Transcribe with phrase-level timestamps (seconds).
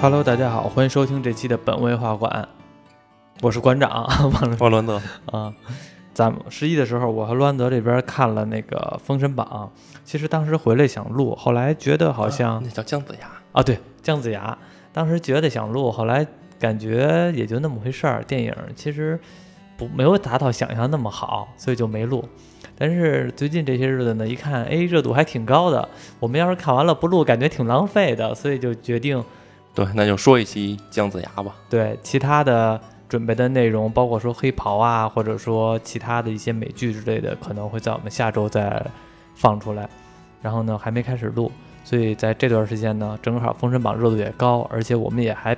[0.00, 2.48] Hello，大家好，欢迎收听这期的本位画馆，
[3.42, 5.52] 我是馆长王王伦德啊。
[6.14, 9.68] 咱们十一的时候，我和罗安德这边看了那个《封神榜》，
[10.04, 14.56] 其实当时回来想录，后来觉得好像那叫姜子牙啊，对，姜子牙，
[14.92, 16.24] 当时觉得想录，后来
[16.60, 18.22] 感觉也就那么回事儿。
[18.22, 19.18] 电影其实
[19.76, 22.24] 不没有达到想象那么好，所以就没录。
[22.76, 25.88] 但是最近这些日子呢，一看，哎，热度还挺高的。
[26.20, 29.22] 我们要是看完了不录，感觉挺浪费的，所以就决定，
[29.78, 31.54] 对，那就说一期姜子牙吧。
[31.70, 38.84] 对，其他的准备的内容，包括说黑袍啊，或者说其他的一些美剧之类的，可能会在我们下周再
[39.36, 39.88] 放出来。
[40.42, 41.52] 然后呢，还没开始录，
[41.84, 45.56] 所以在这段时间呢，正好《封神榜》热度也高，而且我们也还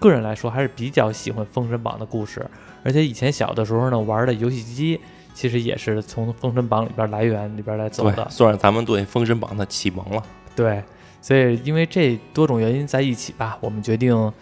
[0.00, 2.44] 个人来说还是比较喜欢《封神榜》的故事，
[2.82, 5.00] 而且以前小的时候呢，玩的游戏机。
[5.32, 10.22] 其实也是从《封神榜》里边来源里边来走的，算是咱们对《封神榜》的启蒙了。
[10.56, 10.82] 对，
[11.20, 14.32] 所以因为这多种原因在一起吧，我们决定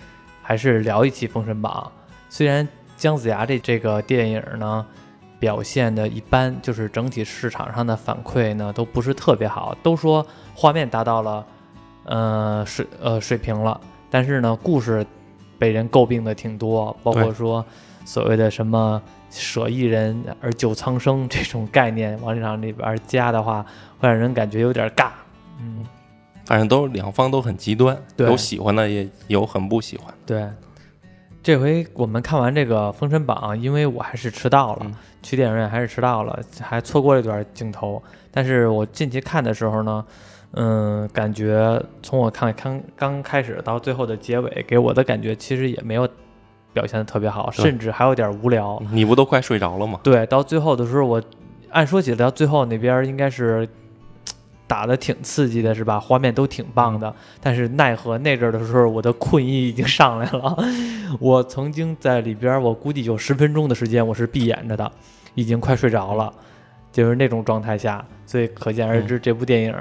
[0.42, 1.90] 还是聊一期《封神榜》。
[2.28, 4.86] 虽然姜子牙这这个电影呢
[5.38, 11.46] 表现的一般，就是整体市场上的反馈呢都不是特别好，都说画面达到了
[12.04, 15.06] 呃水呃水平了，但是呢故事
[15.58, 17.64] 被人诟病的挺多，包括说
[18.04, 19.00] 所谓的什么。
[19.30, 23.62] 舍一人而救苍生这种概念往这里边加的话，
[23.98, 25.10] 会让人感觉有点尬。
[25.60, 25.84] 嗯，
[26.48, 30.06] 反正都两方都很极端，有喜欢的也有很不喜欢。
[30.24, 30.48] 对，
[31.42, 34.90] 这回我们看完这个《封神榜》，因为我还是迟到了，
[35.22, 38.02] 去电影院还是迟到了，还错过了一段镜头。
[38.30, 40.02] 但是我进去看的时候呢，
[40.52, 46.08] 嗯，感觉从我看刚刚开始到最后的结尾，给我的感觉其实也没有。
[46.74, 48.80] 表现的特别好，甚至还有点无聊。
[48.92, 49.98] 你不都快睡着了吗？
[50.04, 51.20] 对，到最后的时候，我
[51.70, 53.66] 按说起来，到最后那边应该是
[54.68, 55.98] 打的挺刺激的，是吧？
[55.98, 57.12] 画面都挺棒的。
[57.40, 60.56] 但是奈何那阵儿的时候，我的困意已经上来了。
[61.18, 64.92] 我曾经在里边，我估计有十分钟的时间我是闭眼着的，
[65.34, 66.32] 已经快睡着了，
[66.92, 68.04] 就是那种状态下。
[68.26, 69.74] 所以可见而知，这部电影。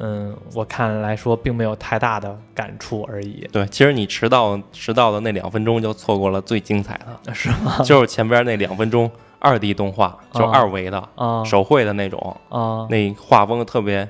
[0.00, 3.44] 嗯，我看来说并没有太大的感触而已。
[3.50, 7.78] 对，其实你迟到迟到的那两分钟就错过了最精彩的，是吗？
[7.82, 11.02] 就是前边那两分钟二 D 动画，就二维的
[11.44, 14.08] 手绘的那种啊，那画风特别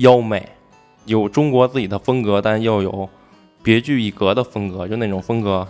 [0.00, 0.42] 妖媚，
[1.04, 3.08] 有中国自己的风格，但又有
[3.62, 5.66] 别具一格的风格，就那种风格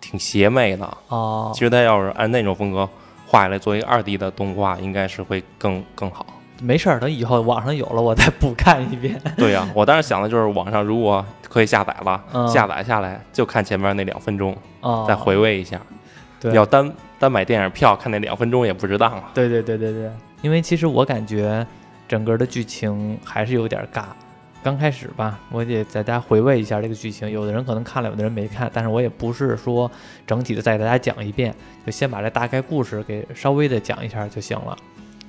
[0.00, 1.52] 挺邪魅的啊。
[1.52, 2.88] 其实他要是按那种风格
[3.26, 6.24] 画下来，做一个二 D 的动画，应该是会更更好。
[6.62, 9.20] 没事儿，等以后网上有了，我再补看一遍。
[9.36, 14.56] 对呀，我当时想的就是网上如果可以下载了，下载下来就看前面那两分钟，
[15.06, 15.78] 再回味一下。
[16.40, 19.24] 对，要单单买电影票看那两分钟也不值当了。
[19.34, 21.66] 对对对对对，因为其实我感觉
[22.08, 24.04] 整个的剧情还是有点尬。
[24.62, 27.28] 刚开始吧，我得在大家回味一下这个剧情。
[27.30, 29.90] 有的人可能看了，有的人没看，但是我也不是说
[30.26, 31.54] 整体的再给大家讲一遍，
[31.84, 34.76] 就先把这大概故事给稍微的讲一下就行了。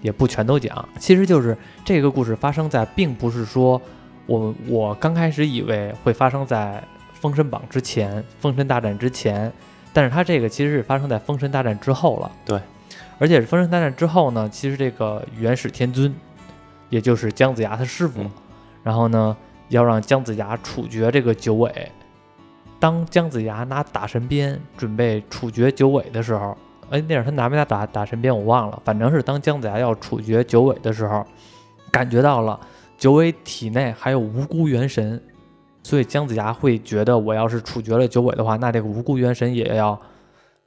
[0.01, 3.81] 也不全都讲，其实就是这个故事发生在，并不是说
[4.27, 6.81] 我我刚开始以为会发生在
[7.13, 9.51] 封神榜之前，封神大战之前，
[9.91, 12.31] 但是它这个其实是发生在封神大战之后了。
[12.45, 12.59] 对，
[13.17, 16.13] 而且是封神大战之后呢，其实这个元始天尊，
[16.95, 18.23] 也就是姜子牙他师傅，
[18.81, 19.35] 然后呢
[19.67, 21.91] 要让姜子牙处决这个九尾。
[22.79, 26.55] 当姜子牙拿打神鞭准备处决九尾的时候。
[26.91, 28.79] 哎，那是他拿没拿打打神鞭，我忘了。
[28.85, 31.25] 反正是当姜子牙要处决九尾的时候，
[31.91, 32.59] 感觉到了
[32.95, 35.19] 九尾体内还有无辜元神，
[35.81, 39.99] 所以姜子牙会觉得，我要是处决了九尾的话，那这个无辜元神也要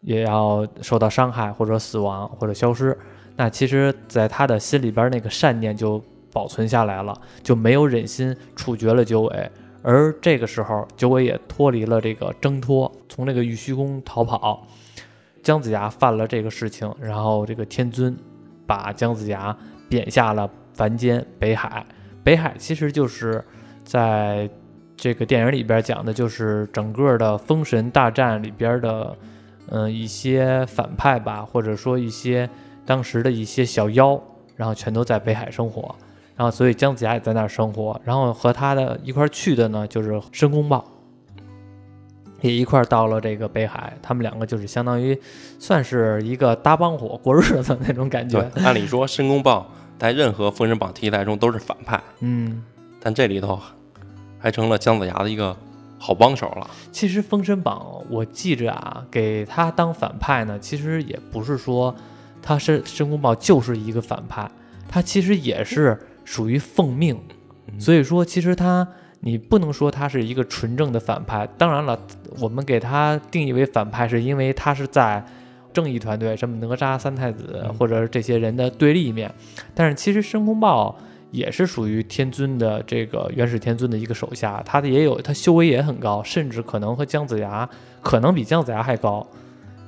[0.00, 2.98] 也要受到伤害，或者死亡，或者消失。
[3.36, 6.02] 那其实，在他的心里边，那个善念就
[6.38, 9.50] 保存下来了，就没有忍心处决了九尾。
[9.82, 14.64] 而这个时候，九尾也脱离了这个挣脱，从这个玉虚宫逃跑。
[15.42, 18.16] 姜子牙犯了这个事情，然后这个天尊
[18.68, 19.56] 把姜子牙
[19.88, 21.84] 贬下了凡间北海。
[22.22, 23.44] 北海其实就是
[23.82, 24.48] 在
[24.96, 29.16] 这个电影里边讲的，就是整个的封神大战里边的，
[29.70, 32.48] 嗯，一些反派吧，或者说一些
[32.86, 34.20] 当时的一些小妖，
[34.56, 35.94] 然后全都在北海生活。
[36.38, 38.00] 然后所以姜子牙也在那儿生活。
[38.04, 40.82] 然后和他的一块去的呢，就是申公豹。
[42.40, 45.20] 也一块到了这个北海，他们两个就是相当于
[45.58, 48.40] 算是一个搭帮伙过日子那种感觉。
[48.54, 49.68] 按理说申公豹
[49.98, 52.62] 在任何封神榜题材中都是反派，嗯，
[53.00, 53.60] 但这里头
[54.38, 55.56] 还成了姜子牙的一个
[55.98, 56.70] 好帮手了。
[56.92, 61.92] 其实封神榜我记着啊，给他当反派呢，其实也不是说
[62.40, 64.48] 他是申公豹就是一个反派，
[64.88, 67.18] 他其实也是属于奉命，
[67.78, 68.86] 所以说其实他。
[69.20, 71.44] 你不能说他是一个纯正的反派。
[71.58, 71.98] 当然了，
[72.38, 75.20] 我们给他定义为反派，是因为他是在
[75.72, 79.28] 正义团队，什么哪吒三太子嗯或者这些人的对立面。
[79.74, 80.96] 但是其实申公豹
[81.32, 87.68] 也是属于天尊的这个元始天尊的一个手下，他的也有他修为也很高，甚至可能和姜子牙
[88.00, 89.26] 可能比姜子牙还高。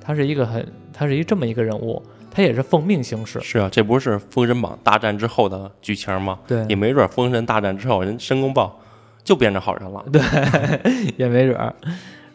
[0.01, 3.41] 他是一个很，他是一这么一个人物，他也是奉命行事。
[3.41, 6.39] 是啊，这不是《封神榜》大战之后的剧情吗？
[6.47, 8.81] 对也没准《封神大战》之后，人申公豹
[9.25, 10.05] 就变成好人了。
[10.13, 10.21] 对
[11.19, 11.75] 也没准儿，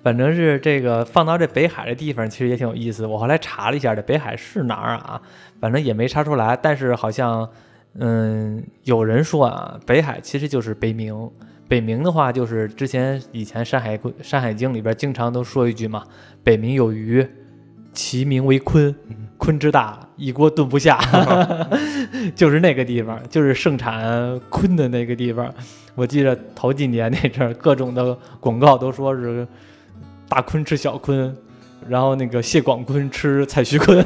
[0.04, 3.06] 反正是这个放到这北海这地方，其实也挺有意思。
[3.06, 5.22] 我后来查了一下，这北海是哪儿啊？
[5.60, 7.50] 反正也没查出来，但是好像，
[7.98, 11.30] 嗯，有人说啊，北海其实就是北冥。
[11.68, 16.04] 北冥的话，就是之前以前《山海山海经》里边经常都说一句嘛
[16.46, 17.28] ，“北冥有鱼，
[17.92, 18.94] 其名为鲲，
[19.38, 21.00] 鲲之大，一锅炖不下”，
[22.36, 25.54] 就是那个地方，就是盛产鲲的那个地方。
[25.96, 29.48] 我记得头几年那阵儿，各种的广告都说是
[30.28, 31.32] 大鲲吃小鲲，
[31.88, 34.04] 然后那个谢广坤吃蔡徐坤。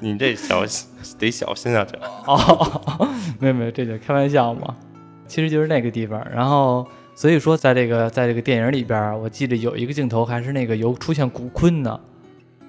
[0.00, 0.64] 你这小
[1.18, 2.80] 得小心啊，这哦，
[3.40, 4.74] 没有没有，这就开玩笑嘛。
[5.26, 12.00] 其实就是那个地方，然后所以说，在这个在这个电影里边，我记得有一个镜头还是那个有出现骨鲲的，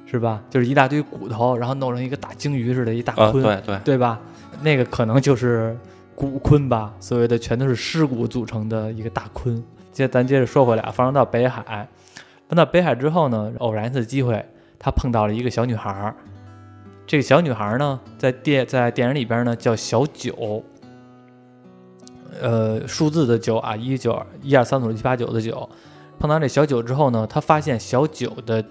[0.06, 0.44] 是吧？
[0.50, 4.20] 就是一大堆骨头，然后弄成一个大鲸鱼似的，一大啊，鲲，对对，对吧？
[4.62, 5.76] 那个可能就是
[6.14, 9.62] 骨鲲吧，所谓的全都是尸骨组成的一个大鲲。
[9.92, 11.88] 接咱接着说回来，发生到北海，
[12.48, 14.46] 放到北海之后呢，偶然一次机会，
[14.78, 16.16] 他碰到了一个小女孩儿。
[17.08, 20.64] 这个小女孩儿呢，在电在电影里边呢叫小九，
[22.42, 25.70] 呃，数字的九啊，一九一二三四五六七八九的九。
[26.18, 28.64] 碰到这小九之后呢，他发现小九的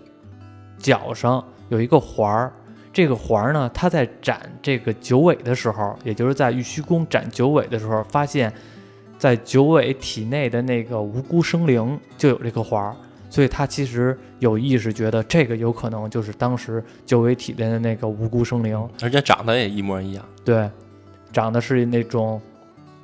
[0.78, 2.52] 脚上有一个环儿，
[2.90, 8.50] 这个环儿呢，他在斩这个九尾的时候，也就是在玉虚宫斩九尾的时候，发现，
[9.18, 12.96] 在九尾体内的那个无辜生灵就有这个环儿，
[13.28, 18.88] 所以他其实有意识觉得这个有可能就是当时九尾体内的那个无辜生灵。
[19.02, 20.70] 而且长得也一模一样，对，
[21.30, 22.40] 长得是那种，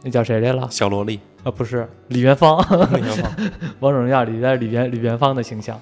[0.02, 0.66] 那叫谁来了？
[0.70, 1.20] 小萝莉。
[1.42, 2.58] 啊，不是李元芳，
[2.92, 3.32] 李元芳
[3.80, 5.80] 王者荣耀里边李元李元芳的形象。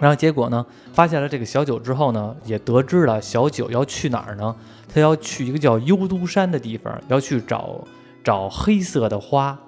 [0.00, 4.54] 然后结果呢，发现了这个小九之后呢，也得知了小九要去哪儿呢？
[4.92, 7.84] 他要去一个叫幽都山的地方，要去找
[8.24, 9.58] 找黑色的花，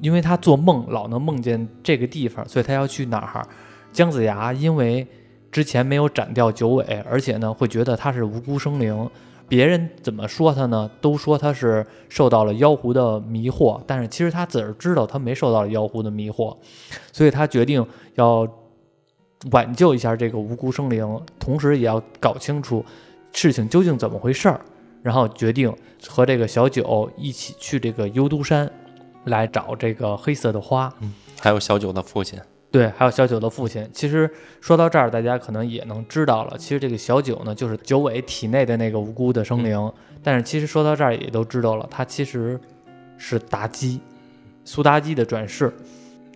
[0.00, 3.46] 因为他做梦老能梦见这个地方，所以他要去哪儿？
[3.92, 5.06] 姜子牙因为
[5.52, 9.08] 之前没有斩掉九尾，而且呢会觉得他是无辜生灵。
[9.48, 10.90] 别人怎么说他呢？
[11.02, 16.56] 都说他是受到了妖狐的迷惑，但是其实他自个儿知道他没受到妖狐的迷惑，
[17.12, 18.48] 所以他决定要
[19.50, 22.82] 挽救一下这个无辜生灵，同时也要搞清楚
[23.34, 24.58] 事情究竟怎么回事儿，
[25.02, 25.70] 然后决定
[26.08, 28.70] 和这个小九一起去这个幽都山
[29.24, 30.90] 来找这个黑色的花。
[31.38, 32.40] 还有小九的父亲，
[32.72, 33.86] 对，还有小九的父亲。
[33.92, 34.28] 其实
[34.60, 39.92] 说到这儿，大家可能也能知道了，其实这个小九呢，就是九尾体内的那个无辜的生灵。
[40.22, 42.58] 但是其实说到这儿，也都知道了，他其实
[43.18, 44.00] 是妲己，
[44.64, 45.70] 苏妲己的转世。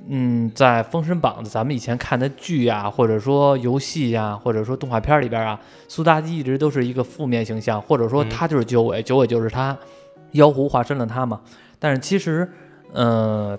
[0.09, 5.59] 嗯，在《封神榜》咱们以前看的剧呀，或者说游戏呀，或者说动画片里边啊，
[5.89, 9.77] 苏妲己一直都是一个负面形象，或者说嗯她就是九尾，九尾就是她，
[10.33, 11.41] 妖狐化身了她嘛。
[11.79, 12.49] 但是其实，
[12.93, 13.59] 呃，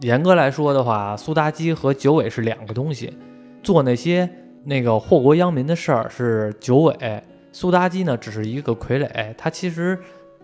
[0.00, 3.16] 严格来说的话，苏妲己和九尾是两个东西。
[3.62, 4.28] 做那些
[4.64, 9.98] 那个祸国殃民的事儿是九尾，苏妲己呢只是一个傀儡，她其实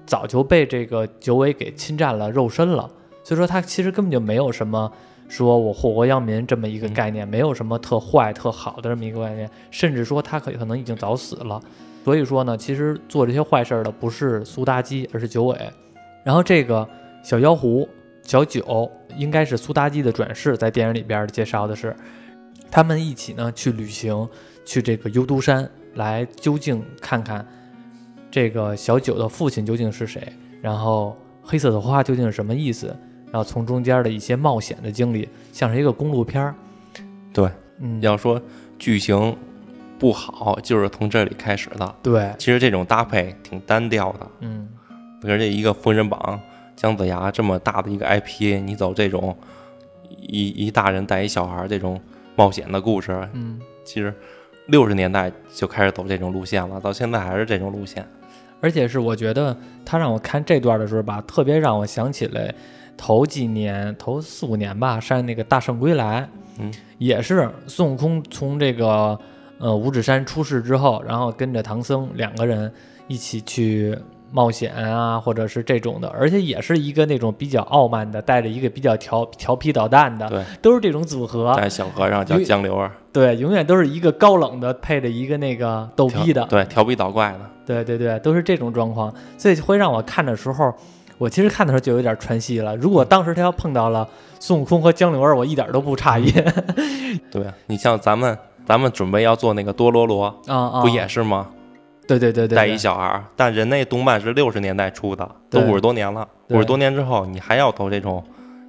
[0.06, 2.90] 早就被这个九尾给侵占了肉身了，
[3.22, 4.90] 所以说她其实根本就没有什么
[5.28, 11.60] 说我祸国殃民这么一个概念，没有什么特坏特好的这么一个概念，甚至说她可可能已经早死了。
[12.04, 15.56] 所以说呢，其实做这些坏事的不是苏妲己，而是九尾。
[16.24, 16.88] 然后这个
[17.22, 17.88] 小妖狐
[18.24, 21.94] 小九应该是苏妲己的转世，在电影里边介绍的是，
[22.70, 24.28] 他们一起呢去旅行，
[24.64, 27.46] 去这个幽都山来究竟看看
[28.30, 32.86] 这个小九的父亲究竟是谁，然后黑色的花究竟是什么意思，
[33.30, 36.54] 然后从中间的一些冒险的经历，像是一个公路片儿。
[37.32, 37.50] 对，
[37.80, 38.40] 嗯，要说
[38.78, 39.36] 剧情
[39.98, 41.94] 不好，就是从这里开始的。
[42.02, 44.68] 对，其实这种搭配挺单调的，嗯，
[45.24, 46.18] 而且一个《封神榜》
[46.76, 49.36] 姜子牙这么大的一个 IP，你走这种
[50.08, 52.00] 一一大人带一小孩儿这种
[52.36, 53.60] 冒险的故事，嗯。
[53.84, 54.14] 其实
[54.66, 58.06] 六十年代就开始走这种路线了，到现在还是这种路线。
[58.60, 62.54] 而且是我觉得他让我看这段的时候吧，特别让我想起来
[62.96, 66.22] 头几年头四五年吧上那个《大圣归来》，
[66.60, 69.18] 嗯，也是孙悟空从这个
[69.58, 72.72] 呃五指山出世之后，然后跟着唐僧两个人
[73.08, 73.98] 一起去
[74.32, 81.54] 冒险啊，或者是这种的，而且也是一个那种比较傲慢的，带着一个比较调调皮捣蛋的，对，都是这种组合。
[81.54, 90.72] 在小和尚叫江流儿，对，永远都是一个高冷的配着一个那个逗逼的，对，调皮捣怪的，对对对，都是这种状况，所以会让我看的时候，
[91.18, 92.74] 我其实看的时候就有点传戏了。
[92.76, 94.08] 如果当时他要碰到了
[94.40, 96.32] 孙悟空和江流儿，我一点都不诧异
[97.30, 100.80] 对你像咱们，咱们准备要做那个多罗罗， 啊啊！
[100.80, 101.50] 不也是吗？
[102.06, 106.26] 对对对对，带一小孩儿，但人那动漫是六十年代出的，都对五十多年了。
[106.48, 108.22] 对五十多年之后，你还要走这种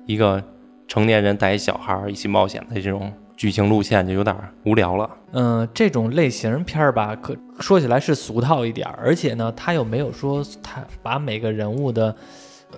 [0.05, 0.41] 一个
[0.87, 4.35] 成年人带一小孩儿一起冒险的这种剧情路线，就有点
[4.65, 5.09] 无聊了。
[5.31, 12.15] 嗯，这种类型片儿吧，可说起来是俗套一点儿，而且呢，他又没有说他把每个人物的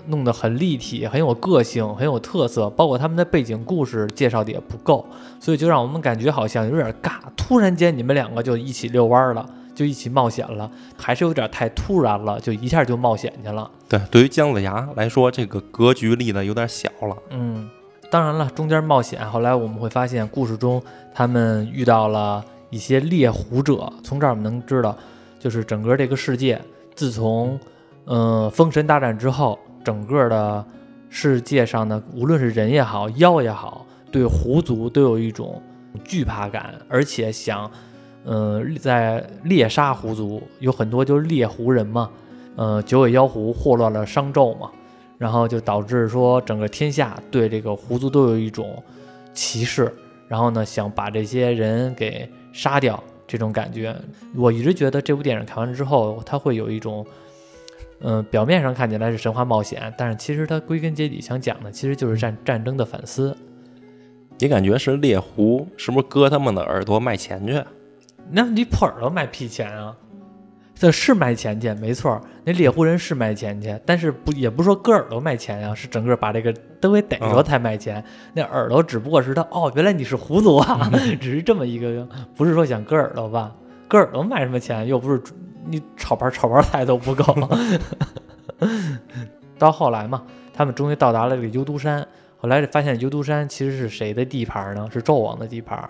[0.07, 5.05] 弄得很立体、很有个性、很有特色，包括他们的背景故事介绍的也不够，
[5.39, 7.11] 所以就让我们感觉好像有点尬。
[7.35, 13.69] 突然间你们两个就一起遛弯儿了，就一起冒险了，还是有点太突然了，就一下就冒险去了。
[13.87, 17.15] 对，对于姜子牙来说，这个格局立的有点小了。
[17.29, 17.69] 嗯，
[18.09, 20.81] 当然了，中间冒险，后来我们会发现，故事中
[21.13, 23.91] 他们遇到了一些猎狐者。
[24.03, 24.97] 从这儿我们能知道，
[25.37, 26.59] 就是整个这个世界，
[26.95, 27.59] 自从
[28.05, 30.65] 呃封神大战之后，整个的
[31.09, 35.61] 世界上呢，无论是人也好，妖也好，对狐族都有一种
[36.03, 37.69] 惧怕感，而且想，
[38.25, 42.09] 呃，在猎杀狐族，有很多就是猎狐人嘛，
[42.57, 44.69] 呃，九尾妖狐祸乱了商纣嘛。
[45.17, 48.83] 然后就导致说整个天下对这个狐族都有一种
[49.33, 49.89] 歧视，
[50.27, 53.95] 然后呢想把这些人给杀掉这种感觉。
[54.35, 57.07] 我一直觉得这部电影看完之后，它会有一种，
[58.01, 63.35] 嗯、表面上看起来是神话冒险，但是其实它归根结底想讲的其实就是战战争的反思。
[64.37, 67.63] 你感觉是猎狐，是不是割他们的耳朵卖钱去？
[68.31, 69.95] 那你破耳朵卖屁钱啊？
[70.77, 76.51] 这是卖钱去，没错儿，那猎狐人是卖钱去，但是不也不是说割耳朵卖钱呀、是整个把这个
[76.81, 78.03] 都给逮着嗯才卖钱。
[78.33, 80.91] 那耳朵只不过是他哦，原来你是狐族啊，
[81.21, 82.05] 只是这么一个，
[82.35, 83.55] 不是说想割耳朵吧？
[83.87, 84.85] 割耳朵卖什么钱？
[84.85, 85.21] 又不是
[85.65, 87.23] 你炒盘炒盘菜都不够。
[89.57, 92.05] 到后来嘛，他们终于到达了这个幽都山，
[92.35, 94.89] 后来发现幽都山其实是谁的地盘呢？
[94.91, 95.89] 是纣王的地盘。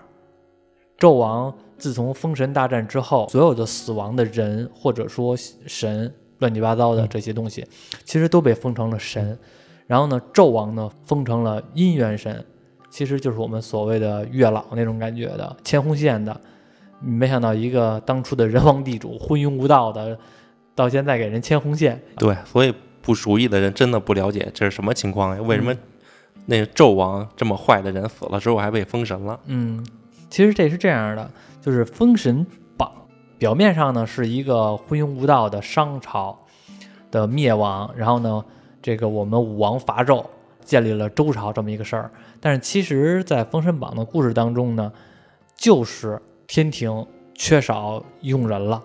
[0.96, 7.66] 纣王自从封神大战之后，所有的死亡的人或者说神，乱七八糟的这些东西，
[8.04, 9.38] 其实都被封成了神。
[9.86, 12.44] 然后呢，纣王呢封成了姻缘神，
[12.90, 16.40] 其实就是我们所谓的月老那种感觉的牵红线的。
[17.00, 20.18] 没想到一个当初的人王地主昏庸无道的，
[20.74, 25.42] 到现在给人牵红线，对，所以不熟悉的人真的不了解这是什么情况呀？
[25.42, 25.74] 为什么
[26.46, 29.38] 那个纣王这么坏的人死了之后还被封神了？
[29.44, 29.86] 嗯，
[30.30, 31.30] 其实这是这样的，
[31.66, 32.46] 就是《封神
[32.76, 32.88] 榜》
[33.40, 36.38] 表面上呢是一个昏庸无道的商朝
[37.10, 38.44] 的灭亡，然后呢，
[38.80, 40.24] 这个我们武王伐纣，
[40.64, 42.08] 建立了周朝这么一个事儿。
[42.40, 44.92] 但是其实，在《封神榜》的故事当中呢，
[45.56, 47.04] 就是天庭
[47.34, 48.80] 缺少用人了，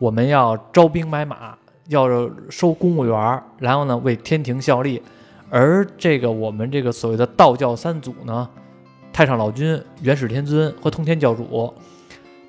[0.00, 1.56] 我们要招兵买马，
[1.86, 2.08] 要
[2.50, 5.00] 收公务员，然后呢为天庭效力。
[5.48, 8.50] 而这个我们这个所谓的道教三祖呢，
[9.12, 11.72] 太上老君、元始天尊和通天教主，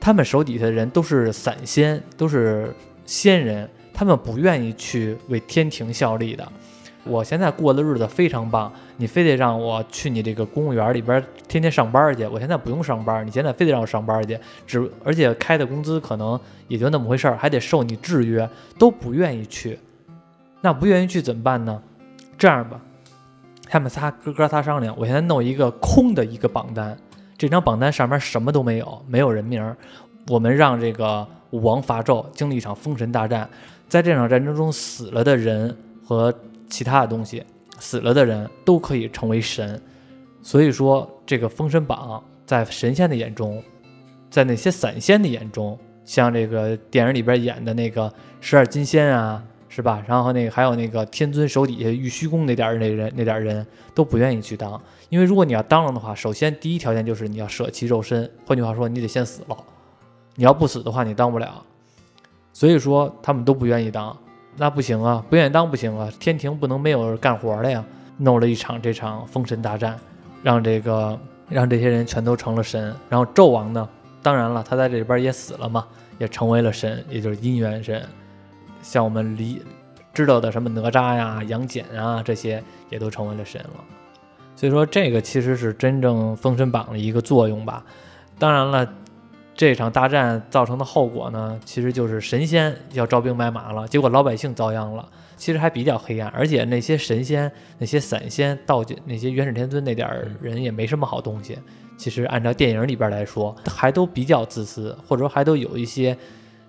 [0.07, 2.73] 他们手底下的人都是散仙，都是
[3.05, 6.47] 仙人，他们不愿意去为天庭效力的。
[7.03, 18.49] 我现在过的日子非常棒，你非得让我去你这个公务员里边天天上班去，我现在不用上班，你现在非得让我上班去，只而且开的工资可能也就那么回事儿，还得受你制约，
[18.79, 19.77] 都不愿意去。
[20.61, 21.83] 那不愿意去怎么办呢？
[22.37, 22.79] 这样吧，
[23.67, 26.97] 他们仨哥哥仨商量，我现在弄一个空的一个榜单，
[27.37, 29.75] 这张榜单上面什么都没有，没有人名。
[30.27, 33.47] 我们让这个武王伐纣经历一场封神大战，
[33.87, 36.33] 在这场战争中死了的人和
[36.69, 37.43] 其他的东西，
[37.79, 39.79] 死了的人都可以成为神。
[40.41, 43.61] 所以说，这个封神榜在神仙的眼中，
[44.29, 50.03] 在那些散仙的眼中，像这个电影里边演的那个十二金仙啊，是吧？
[50.07, 59.57] 然后那个还有那个天尊手底下玉虚宫那点儿那人那点儿人都不愿意去当，因为如果你要当了的话，首先第一条件就是你要舍弃肉身，换句话说，你得先死了。
[60.35, 61.63] 你要不死的话，你当不了。
[62.53, 64.15] 所以说他们都不愿意当，
[64.57, 67.83] 那不行啊，不愿意当不行啊，天庭不能没有干活的呀。
[68.17, 69.97] 弄了一场这场封神大战，
[70.41, 72.95] 让这个让这些人全都成了神。
[73.09, 73.87] 然后纣王呢，
[74.23, 75.87] 当然了，他在这里边也死了嘛，
[76.17, 78.03] 也成为了神，也就是姻缘神。
[78.81, 79.61] 像我们离
[80.13, 83.96] 知道的什么哪吒呀、杨戬啊这些，也都成为了神了。
[84.57, 87.85] 所以说，这个其实是真正封神榜的一个作用吧。
[88.39, 88.91] 当然了，
[89.55, 95.07] 这场大战造成的后果呢，其实就是神仙要招兵买马了，结果老百姓遭殃了。
[95.35, 101.59] 其实还比较黑暗，而且那些神仙、那些散仙、道家、那些元始天尊那点儿人也没什么好东西。
[101.95, 106.17] 其实按照电影里边来说，还都比较自私，或者说还都有一些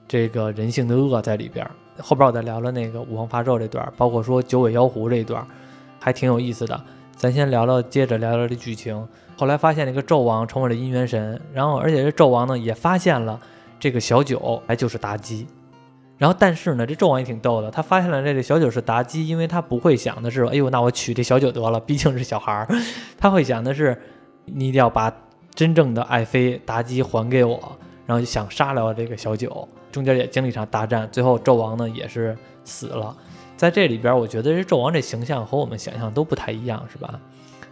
[0.06, 1.66] 这个人性的恶在里边。
[1.98, 5.42] 后边我再聊聊那个五王伐纣这段，包括说九尾妖狐这一段，
[5.98, 6.78] 还挺有意思的。
[7.18, 9.08] 咱先聊聊，接着聊聊这剧情。
[9.36, 13.40] 后来发现那个纣王成为了姻缘神，然后而且这纣王呢也发现了
[13.80, 15.44] 这个小九，哎就是妲己。
[16.16, 22.68] 然后但是呢，这纣王也挺逗的，他发现了这个小九是妲己，因为他不会想的是，哎呦，那我娶这小九得了，毕竟是小孩儿。
[23.18, 24.00] 他会想的是，
[24.44, 25.12] 你一定要把
[25.52, 27.60] 真正的爱妃妲己还给我，
[28.06, 29.68] 然后就想杀了这个小九。
[29.90, 33.16] 中间也经历一场大战，最后纣王呢也是死了。
[33.58, 37.20] 在这里边，我觉得这纣王这形象和我们想象都不太一样，是吧？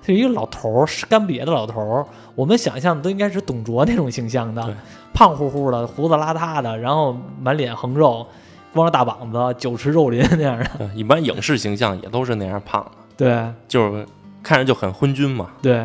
[0.05, 2.07] 是一个老头儿，干瘪的老头儿。
[2.35, 4.77] 我们想象的都应该是董卓那种形象的，
[5.15, 8.27] 胖乎乎的，胡子邋遢的，然后满脸横肉，
[8.73, 10.91] 光着大膀子，酒池肉林那样的。
[10.95, 14.07] 一般影视形象也都是那样胖的，对，就是
[14.43, 15.51] 看着就很昏君嘛。
[15.61, 15.85] 对，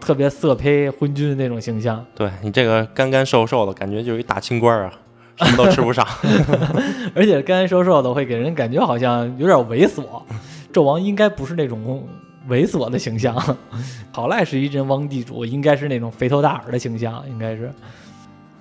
[0.00, 2.04] 特别色胚昏君那种形象。
[2.14, 4.92] 对你这个干干瘦瘦的感觉，就是一大清官啊，
[5.44, 6.06] 什么都吃不上。
[7.14, 10.04] 而且干干瘦瘦的会给人感觉好像有点猥琐。
[10.72, 12.06] 纣王应该不是那种。
[12.48, 13.36] 猥琐的形象，
[14.10, 17.70] 好赖是一人汪地主，应该是那种肥头大耳的形象，应该是。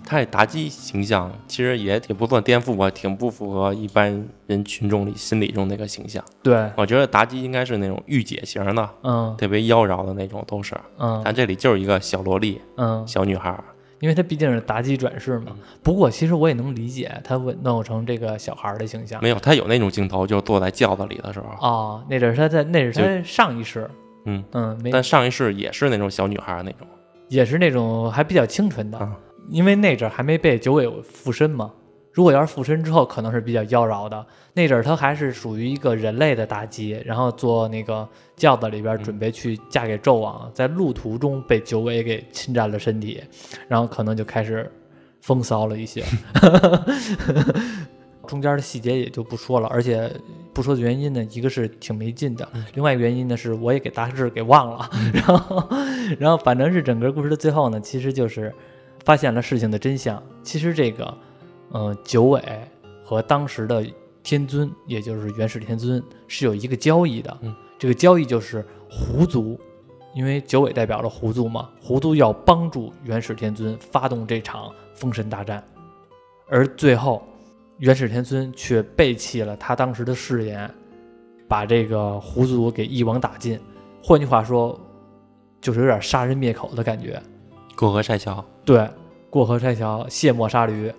[0.06, 6.24] 他这妲己形象其实也挺不算颠覆吧，挺不符合一般人群众里心里中那个形象。
[6.44, 13.58] 对，我觉得妲己应该是那种御姐型的，嗯，特别妖娆的那种都是，嗯，但这里就是一个小萝莉，嗯，小女孩。
[14.00, 15.52] 因为他毕竟是妲己转世嘛，
[15.84, 19.22] 不过其实我也能理解他弄成这个小孩的形象。
[19.22, 21.48] 没有，他有那种镜头，就坐在轿子里的时候。
[21.60, 23.90] 哦，那是他在，那是他上一世。
[24.26, 26.88] 嗯嗯，但上一世也是那种小女孩那种，
[27.30, 29.12] 也是那种还比较清纯的，
[29.50, 31.72] 因为那阵还没被九尾附身嘛。
[32.12, 34.26] 如果要是附身之后，可能是比较妖娆的。
[34.54, 43.24] 那阵儿她还是属于一个人类的妲己，然后坐那个轿子里边准备去嫁给纣王，在路途中被九尾给侵占了身体，
[43.68, 44.70] 然后可能就开始
[45.22, 46.04] 风骚了一些。
[48.28, 50.12] 中间的细节也就不说了，而且
[50.52, 54.90] 不说的原因呢，一个是挺没劲的，另外一个原因呢是我也给大致给忘了。
[55.14, 55.70] 然后，
[56.20, 58.54] 然后反正是整个故事的最后呢，其实就是
[59.06, 60.22] 发现了事情的真相。
[60.44, 61.16] 其实这个。
[61.72, 62.42] 嗯，九尾
[63.04, 63.86] 和当时的
[64.24, 67.38] 天尊，也就是元始天尊，是有一个交易的。
[67.42, 69.60] 嗯，这个交易就是狐族，
[70.14, 75.64] 因为九尾代表了狐族嘛，狐族要帮助元始天尊发动这场封神大战，
[76.48, 77.24] 而最后
[77.78, 80.70] 元始天尊却背弃了他当时的誓言，
[81.48, 83.60] 把这个狐族给一网打尽。
[84.04, 84.80] 换句话说，
[85.62, 87.22] 就是有点杀人灭口的感觉。
[87.76, 88.90] 过河拆桥，对，
[89.30, 90.92] 过河拆桥，卸磨杀驴。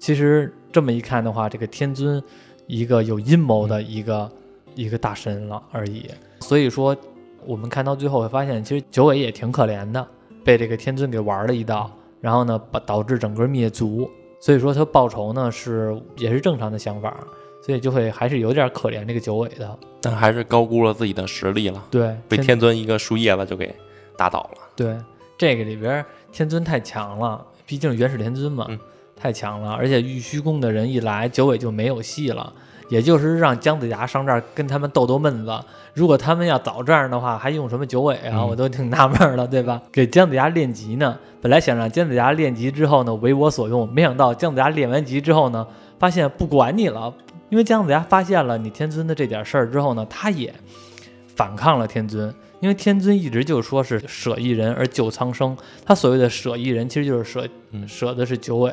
[0.00, 2.20] 其实这么一看的话，这个天尊，
[2.66, 4.28] 一个有阴谋的一个
[4.74, 6.10] 一个大神了而已。
[6.40, 6.96] 所以说，
[7.44, 10.04] 我们看到最后会发现，其实九尾也挺可怜的，
[10.42, 14.10] 被这个天尊给玩了一道，然后呢，把导致整个灭族。
[14.40, 17.14] 所以说他报仇呢是也是正常的想法，
[17.62, 19.78] 所以就会还是有点可怜这个九尾的。
[20.00, 21.86] 但还是高估了自己的实力了。
[21.90, 23.74] 对，被天尊一个树叶子就给
[24.16, 24.62] 打倒了。
[24.74, 24.96] 对，
[25.36, 28.66] 这个里边天尊太强了，毕竟元始天尊嘛。
[29.20, 32.52] 太强了，而且玉虚宫的人一来，九尾就没有戏了。
[32.88, 35.60] 也就是让姜子牙上这儿跟他们斗斗闷子。
[35.94, 38.44] 如果他们要早这样的话，还用什么九尾啊？
[38.44, 39.80] 我都挺纳闷的，对吧？
[39.92, 45.64] 给姜子牙练级呢，本来想让姜子牙练级之后呢为我所用，没想到姜子牙练完级之后呢，
[46.00, 47.14] 发现不管你了，
[47.48, 50.52] 因为姜子牙发现了你天尊的这点事儿之后呢，他也
[51.36, 52.34] 反抗了天尊。
[52.60, 57.48] 因为天尊一直就说是舍一人而救苍生，他所谓的舍一人，其实就是舍
[57.86, 58.72] 舍的是九尾，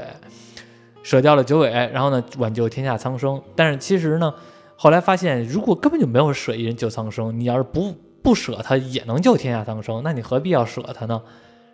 [1.02, 3.42] 舍掉了九尾，然后呢挽救天下苍生。
[3.56, 4.34] 但是其实呢，
[4.76, 11.22] 后来发现，如果根本就没有舍一人救苍生，你要是不不舍他也能救天下苍生，那你何必要舍他呢？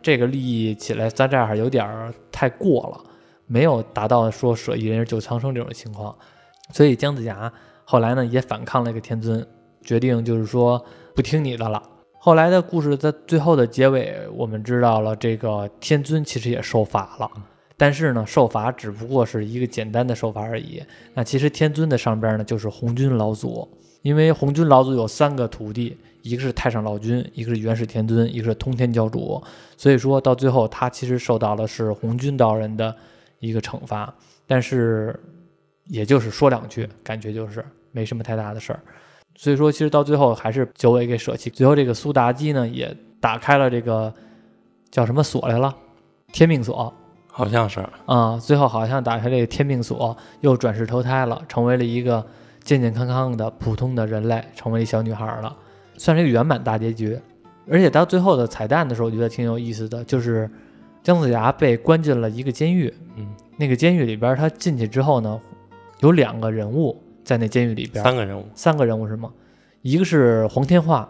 [0.04, 3.10] 这个利益起来在这儿有点太过了，
[3.48, 6.16] 没有达到说舍一人而救苍生这种情况。
[6.72, 7.52] 所以姜子牙
[7.86, 9.44] 后来呢也反抗了一个天尊，
[9.82, 10.84] 决定就是说
[11.16, 11.82] 不听你的了。
[12.26, 17.30] 后来的故事在最后的结尾，我们知道了这个天尊其实也受罚了，
[17.76, 20.82] 但是呢，受罚只不过是一个简单的受罚而已。
[21.16, 23.68] 那其实天尊的上边呢就是红军老祖，
[24.04, 29.44] 因为红军老祖有三个徒弟，一个是太上老君，一个是元始天尊，一个是通天教主。
[29.76, 32.96] 所以说到最后，他其实受到的是红军道人的
[33.40, 34.16] 一个惩罚，
[34.48, 35.14] 但是
[35.88, 38.80] 也就是说两句，感觉就是没什么太大的事儿。
[39.36, 41.50] 所以说，其实到最后还是九尾给舍弃。
[41.50, 44.14] 最后，这个苏妲己呢，也打开了这个
[44.92, 45.76] 叫什么锁来了？
[46.32, 46.94] 天命锁。
[47.36, 52.24] 好像是，啊、最后好像打开这个天命锁，又转世投胎了，成为了一个
[52.64, 55.56] 健健康康的普通的人类，成为一小女孩了，
[55.98, 57.20] 算是一个圆满大结局。
[57.68, 60.48] 而且到最后的彩蛋的时候，我觉得挺有意思的，就是
[61.02, 65.42] 姜子牙被关进了一个监狱，嗯，那个监狱里边，他进去之后呢，
[66.02, 69.30] 有两个人物在那监狱里边，三个人物，三个人物是吗？
[69.82, 71.10] 一个是黄天化，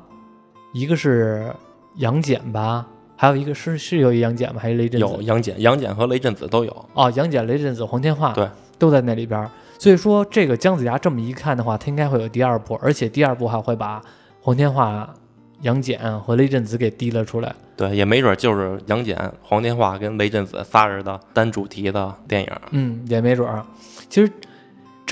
[0.73, 1.54] 一个是
[1.97, 4.60] 杨戬吧，还有一个是是有一杨戬吗？
[4.60, 5.08] 还是雷震子？
[5.08, 6.86] 有杨戬、杨戬和雷震子都有。
[6.93, 8.47] 哦，杨戬、雷震子、黄天化，对，
[8.80, 9.49] 都在那里边儿。
[9.78, 14.02] 所以说，这个姜子牙这么一看的话，他应该会有第二部，而且第二部还会把
[14.39, 15.13] 黄天化、
[15.62, 17.54] 杨戬和雷震子给提了出来。
[17.76, 22.49] 对，也没准就是杨戬、黄天化跟雷震子仨人的单主题的电影。
[22.71, 23.65] 嗯，也没准儿。
[24.10, 24.32] 其实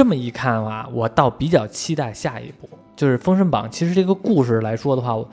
[0.02, 3.68] 这么一看啊，我倒比较期待下一部，就是《封神榜》。
[3.70, 5.30] 其实这个故事来说的话，我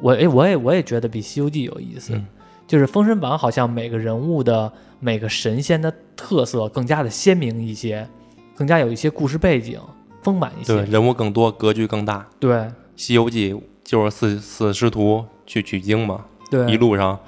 [0.00, 2.14] 我诶我也我也觉得比《西游记》有意思。
[2.14, 2.24] 嗯
[2.68, 8.06] 就是《封神榜》好像每个人物的每个神仙的特色更加的鲜明一些，
[8.54, 9.80] 更加有一些故事背景，
[10.22, 10.72] 丰满一些。
[10.72, 12.24] 对，人物更多，格局更大。
[12.38, 12.54] 对
[12.94, 17.18] 《西游记》就是四四师徒去取经嘛，对，一路上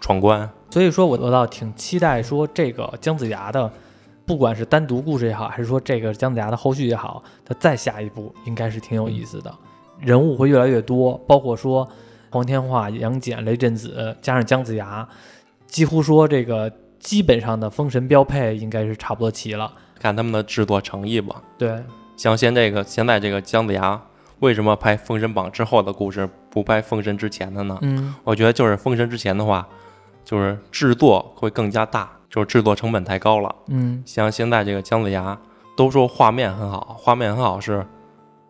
[0.00, 0.48] 闯关。
[0.70, 3.70] 所以说我我倒挺期待说这个姜子牙的，
[4.26, 9.54] 不管是单独故事也好，还是说这个姜子牙的后续也好，他再下一步应该是挺有意思的，
[10.00, 11.86] 人物会越来越多，包括说
[12.30, 15.06] 黄天化、杨戬、雷震子加上姜子牙，
[15.66, 19.70] 几乎说这个基本上的封神标配应该是差不多齐了。
[20.00, 21.42] 看他们的制作诚意吧。
[21.56, 21.82] 对，
[22.16, 24.00] 像现这个现在这个姜子牙，
[24.40, 27.78] 为什么拍《封神榜》之后的故事，不拍《封神》之前的呢？
[27.82, 29.66] 嗯我觉得就是《封神》之前的话，
[30.24, 33.54] 就是制作会更加大，就是制作成本太高了。
[33.68, 35.38] 嗯像现在这个姜子牙，
[35.76, 37.86] 都说画面很好，画面很好是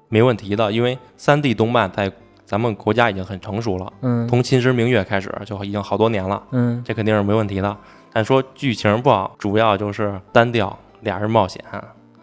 [0.09, 2.11] 没问题的，因为三 D 动漫在
[2.47, 7.77] 咱们国家已经很成熟了，嗯从《秦时明月》开始就已经好多年了，嗯这肯定是没问题的。
[8.11, 11.63] 但说剧情不好，主要就是单调，俩人冒险，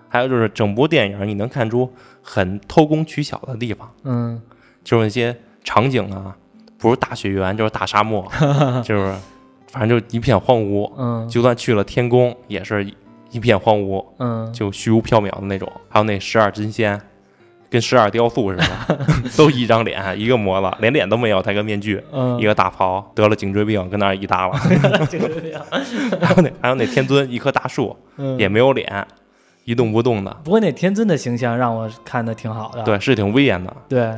[0.10, 1.91] 还有就是整部电影你能看出
[2.24, 4.41] 很偷工取巧的地方，嗯
[4.84, 6.36] 就是那些场景啊，
[6.80, 8.28] 不是大雪原就是大沙漠，
[8.84, 9.13] 就是
[9.71, 10.91] 反正就一片荒芜。
[10.97, 12.86] 嗯就算去了天宫，也是
[13.31, 15.71] 一片荒芜，嗯，就虚无缥缈的那种。
[15.89, 16.99] 还有那十二真仙，
[17.69, 18.65] 跟十二雕塑似的，
[19.38, 24.60] 都一张脸，一个模子，连脸都没有，戴个面具，嗯一个大袍，得了颈椎病，跟那儿一耷拉。
[25.05, 25.63] 就是这样，
[26.21, 29.07] 还有那还有那天尊，一棵大树，嗯也没有脸，
[29.63, 30.36] 一动不动的。
[30.43, 33.73] 不过那天尊的形象让我看的挺好的，对，是挺威严的。
[33.88, 34.12] 对，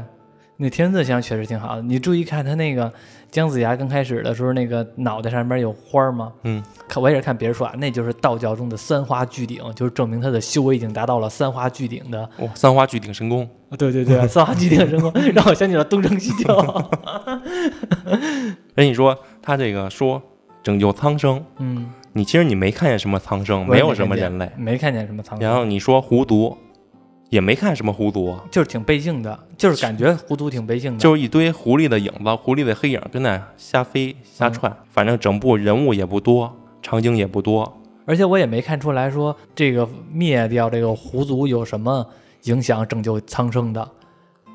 [0.57, 1.83] 那天尊的形象确实挺好的。
[1.83, 2.91] 你注意看他那个
[3.33, 6.31] 姜子牙刚开始的时候，那个脑袋上面有花吗？
[6.43, 12.29] 嗯，看我也是看别人说啊，那就是道教中的三花聚顶，就是证明他的修为已经达到了三花聚顶的。
[12.37, 16.53] 哇，三花聚顶神功，对对对， 三花聚顶神功，让我想起了东成西就。
[18.75, 20.21] 哎你说，他这个说
[20.61, 24.47] 拯救苍生，嗯，你其实你没看见什么苍生，没有什么人类。
[24.55, 26.55] 没看见什么苍生然，后你说狐族，
[27.33, 30.99] 也没看什么狐族，就是挺背性的，就是感觉狐族挺背性的。
[30.99, 37.81] 就是一堆狐狸的影子，狐狸的黑影跟那瞎飞瞎窜，反正整部人物也不多，场景也不多。
[38.05, 42.05] 而且我也没看出来说这个灭掉这个狐族有什么
[42.43, 43.89] 影响拯救苍生的，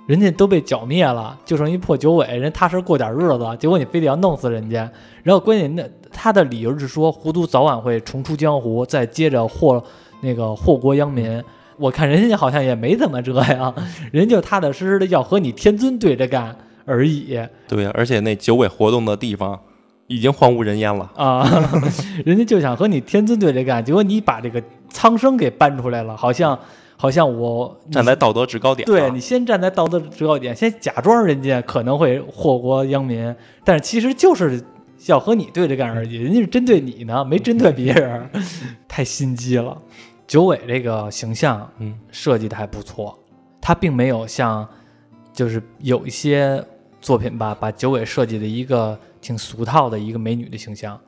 [0.07, 4.89] 人家都被剿灭了，就剩一破九尾，人踏实过点日子，结果你非得要弄死人家。
[5.25, 9.83] 然后关键那他的理由是说狐族早晚会重出江湖，再接着祸
[10.21, 11.43] 那个祸国殃民。
[11.79, 13.75] 我看人家好像也没怎么这样，
[14.13, 19.59] 人就踏踏实实的要和你天尊对着干而已对，而且那九尾活动的地方
[20.07, 21.11] 已经荒无人烟了。
[21.15, 21.49] 啊，
[22.25, 26.59] 人家就想和你天尊对着干，结果你把这个苍生给搬出来了，好像
[26.97, 34.61] 好像我站在道德制高点上，对你先站在道德制高点，先假装人家可能会祸国殃民，但是其实就是
[35.07, 38.29] 要和你对着干而已，人家是针对你呢，没针对别人，
[38.89, 39.77] 太心机了。
[40.29, 43.19] 九尾这个形象嗯，设计的还不错，
[43.63, 44.69] 他并没有像
[45.33, 46.63] 就是有一些
[47.01, 51.01] 作品吧，把九尾设计的一个挺俗套的一个美女的形象，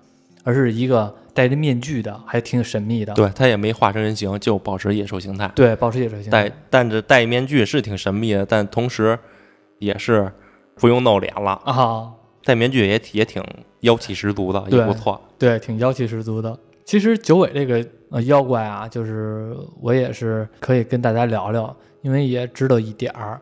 [0.42, 3.12] 而是一个戴着面具的，还挺神秘的。
[3.12, 5.46] 对他也没化成人形，就保持野兽形态。
[5.54, 6.48] 对，保持野兽形态。
[6.48, 9.18] 戴戴着戴面具是挺神秘的，但同时
[9.78, 10.32] 也是
[10.76, 11.60] 不用露脸了。
[11.66, 12.10] 啊，
[12.42, 13.44] 戴面具也也挺
[13.80, 15.20] 妖气十足的，也不错。
[15.38, 16.58] 对，挺妖气十足的。
[16.90, 23.40] 其实九尾这个呃妖怪啊，就是我也是可以跟大家聊聊，因为也知道一点儿。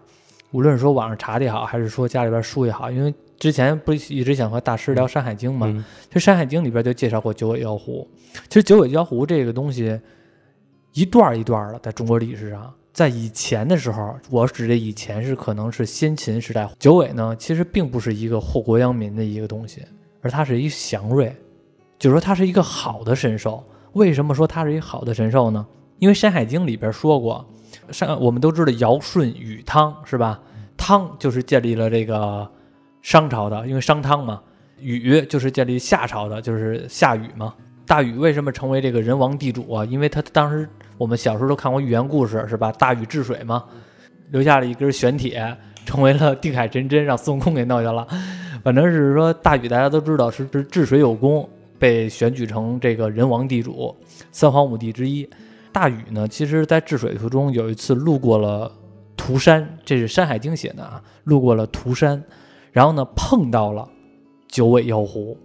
[0.51, 8.07] 无论是说网上查的也好，还是说家里边书也好，因为之前不是一直想和大师聊《山海经》嘛，嗯，其实《山海经》里边就介绍过九尾妖狐。
[8.51, 9.99] 其实九尾妖狐这个东西
[10.93, 19.83] 一段儿一段儿的，在中国历史上，在以前的时候，我指的以前是可能是先秦时代，九尾呢其实并不是一个祸国殃民的一个东西，
[20.21, 21.35] 而它是一祥瑞，
[21.99, 23.63] 就说他是一个好的神兽。
[23.95, 25.67] 为什么说他是一个好的神兽呢？
[25.99, 27.45] 因为《山海经》里边说过，
[27.91, 30.41] 上我们都知道尧舜禹汤是吧？
[30.77, 32.49] 汤就是建立了这个
[33.03, 34.41] 商朝的，因为商汤嘛。
[34.81, 37.53] 禹就是建立夏朝的，就是夏禹嘛。
[37.85, 39.85] 大禹为什么成为这个人王地主啊？
[39.85, 42.71] 因为他当时我们小时候都看过寓言故事是吧？
[42.71, 43.65] 大禹治水嘛，
[44.31, 48.07] 留下了一根玄铁，成为了定海神针，让孙悟空给弄下了。
[48.63, 53.95] 反正是说大禹大家都知道是是治水有功，被选举成这个人王地主，
[54.33, 55.29] 三皇五帝之一。
[55.73, 58.73] 大禹呢，其实在治水途中有一次路过了。
[59.17, 61.03] 涂山，这是《山海经》写的啊。
[61.25, 62.23] 路过了涂山，
[62.71, 63.87] 然后呢，碰到了
[64.47, 65.37] 九尾妖狐。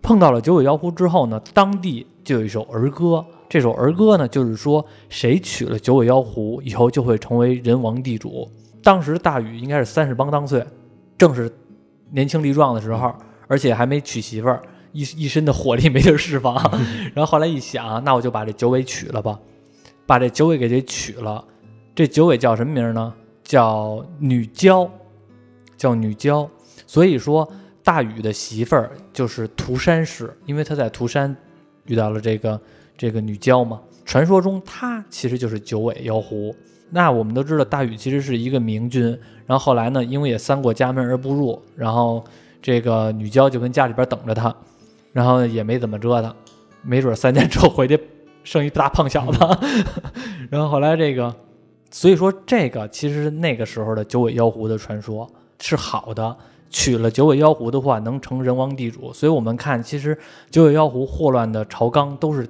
[0.00, 3.22] 碰到了九尾妖狐之后呢，当地就有一首儿歌。
[3.48, 8.48] 这首儿歌呢，就是说谁娶了九尾妖狐，以后就会成为人王地主。
[8.82, 10.64] 当时大禹应该是三十帮当岁，
[11.18, 11.52] 正是
[12.12, 13.12] 年轻力壮的时候，
[13.48, 14.62] 而且还没娶媳妇儿，
[14.94, 16.54] 一一身的火力没地儿释放。
[17.14, 19.38] 然后后来一想，那我就把这九尾娶了吧，
[20.06, 21.44] 把这九尾给这娶了。
[21.94, 23.12] 这九尾叫什么名呢？
[23.42, 24.90] 叫女娇，
[25.76, 26.48] 叫女娇。
[26.86, 27.46] 所以说，
[27.82, 31.36] 大禹的媳妇儿就是涂山氏，因为他在涂山
[31.84, 32.60] 遇到了这个
[32.96, 33.80] 这个女娇嘛。
[34.04, 36.54] 传说中，她其实就是九尾妖狐。
[36.90, 39.06] 那我们都知道，大禹其实是一个明君。
[39.46, 42.24] 然后后来呢，因为也三过家门而不入，然后
[42.62, 44.54] 这个女娇就跟家里边等着他，
[45.14, 46.34] 然后也没怎么折腾，
[46.82, 47.98] 没准三年之后回去
[48.42, 49.38] 生一大胖小子。
[50.50, 51.34] 然后后来这个。
[51.90, 56.36] 所以说，这个其实是那个时候的九尾妖狐的传说是好的。
[56.68, 59.12] 娶了九尾妖狐的话，能成人王地主。
[59.12, 60.18] 所以我们看，其实
[60.50, 62.48] 九尾妖狐祸乱的朝纲都是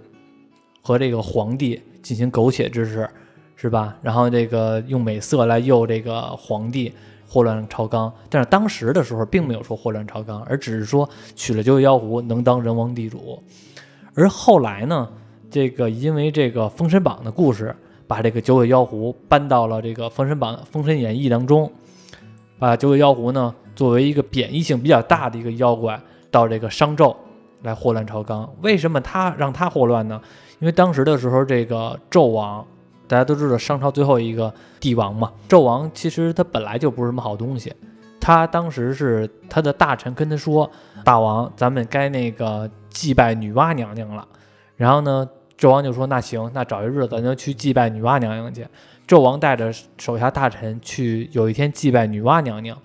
[0.80, 3.06] 和这个皇帝进行苟且之事，
[3.54, 3.94] 是吧？
[4.00, 6.90] 然后这个用美色来诱这个皇帝
[7.26, 8.12] 祸乱朝纲。
[8.28, 13.42] 但是当时的时候，并没有说祸乱朝纲，而只是说娶了九尾妖狐能当人王地主。
[14.14, 15.08] 而后来呢，
[15.50, 17.74] 这个因为这个《封神榜》的故事。
[18.06, 21.72] 把这个九尾妖狐搬到了这个《封神榜》《封神演义》当中，
[22.58, 25.98] 把九尾妖狐呢作为一个贬义性比较大的一个妖怪，
[26.30, 27.16] 到这个商纣
[27.62, 28.48] 来祸乱朝纲。
[28.60, 30.20] 为什么他让他祸乱呢？
[30.60, 32.64] 因为当时的时候，这个纣王
[33.06, 35.32] 大家都知道，商朝最后一个帝王嘛。
[35.48, 37.72] 纣王其实他本来就不是什么好东西，
[38.20, 40.70] 他当时是他的大臣跟他说
[41.04, 44.26] ：“大王，咱们该那个祭拜女娲娘娘了。”
[44.76, 45.28] 然后呢？
[45.56, 48.66] 纣王就说：“那行，那找一日子，咱就去祭拜女娲娘娘去。”
[49.06, 52.76] 纣王带着手下大臣去，有一天祭拜女娲娘娘，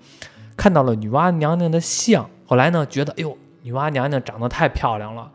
[0.56, 2.30] 看到了女娲娘娘的像。
[2.46, 5.32] 后来呢，觉得哎呦，女娲娘娘长得太漂亮了。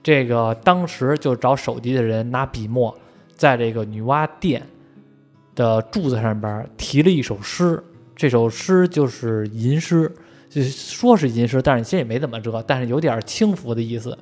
[0.00, 2.96] 这个当时就找手机的人拿笔墨，
[3.36, 4.66] 在这个女娲殿
[5.54, 7.82] 的柱子上边题了一首诗。
[8.16, 10.10] 这首诗就是吟诗，
[10.48, 14.16] 就说是吟诗，但是其实也没怎么折，但是有点轻浮的意思。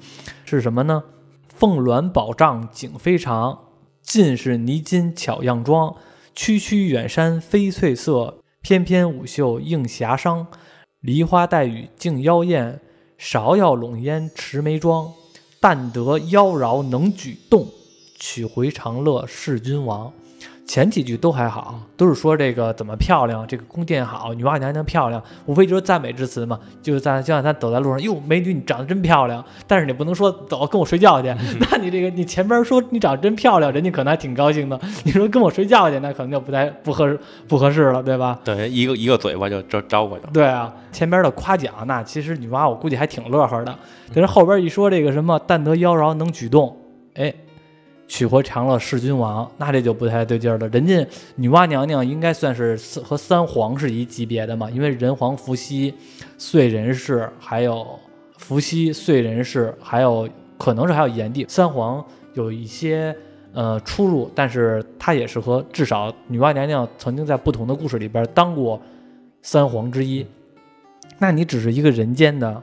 [0.44, 1.02] 是什么呢？
[1.48, 3.56] 凤鸾宝帐景非常，
[4.02, 5.94] 尽是泥金巧样妆。
[6.34, 10.44] 区区远山飞翠色，翩翩舞袖映霞裳。
[11.00, 12.80] 梨花带雨竞妖艳，
[13.16, 15.12] 芍药笼烟持眉妆。
[15.60, 17.68] 但得妖娆能举动，
[18.26, 20.10] 取回长乐是君王。
[20.66, 26.58] 前几句都还好，都是说这个怎么漂亮，这个宫殿好，女娲娘娘漂亮，无非就是赞美之词嘛。
[26.80, 31.28] 就是在就像她走在路上，哟，美女你长得真漂亮，但是你不能说走跟我睡觉去，
[31.70, 34.80] 那你这个你前边说你长得真漂亮，人家可能还挺高兴的。
[35.02, 38.40] 你说跟我睡觉去，那可能就不太不合适不合适了，对吧？
[38.42, 40.30] 对，一个一个嘴巴就招招过去了。
[40.32, 43.78] 对啊，前边的夸奖，那其实女娲我估计还挺乐呵的。
[44.14, 46.74] 但是后边一说这个什么但得妖娆能举动，
[47.16, 47.34] 哎。
[48.06, 50.68] 取回长乐弑君王，那这就不太对劲儿了。
[50.68, 55.94] 人家女娲娘娘应该算是和三皇是一级别的嘛，因为人皇伏羲、
[56.38, 57.98] 燧人氏，还有
[58.36, 61.46] 伏羲、燧人氏，还有可能是还有炎帝。
[61.48, 63.16] 三皇有一些
[63.54, 68.80] 呃出入，但是他也是和至少女娲娘娘曾经在不同的故事里边当过
[69.40, 70.26] 三皇之一。
[71.18, 72.62] 那你只是一个人间的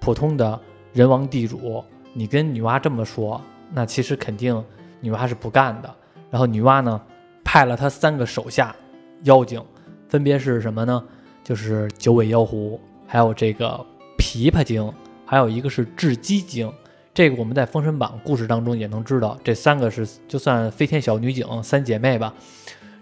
[0.00, 0.58] 普通的
[0.92, 3.40] 人王地主，你跟女娲这么说，
[3.72, 4.62] 那其实肯定。
[5.00, 5.94] 女娲是不干的，
[6.30, 7.00] 然后女娲呢，
[7.42, 8.74] 派了她三个手下
[9.22, 9.62] 妖精，
[10.08, 11.02] 分别是什么呢？
[11.42, 13.84] 就是九尾妖狐，还有这个
[14.18, 14.92] 琵琶精，
[15.24, 16.70] 还有一个是雉鸡精。
[17.12, 22.32] 这个我们在《封神榜》故事当中也能知道，这三个是就算飞天小女警三姐妹吧，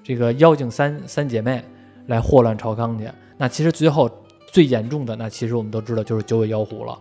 [0.02, 1.62] 这个妖精三三姐妹
[2.06, 3.08] 来祸乱朝纲去。
[3.36, 4.10] 那其实最后
[4.50, 6.98] 最严重的，那其实我们都知道就是九尾妖狐了。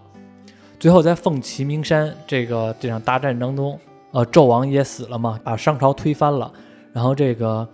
[0.79, 3.79] 最后在凤齐鸣山这个这场大战当中。
[4.11, 6.51] 呃，纣王也死了嘛，把商朝推翻了。
[6.93, 7.67] 然后这个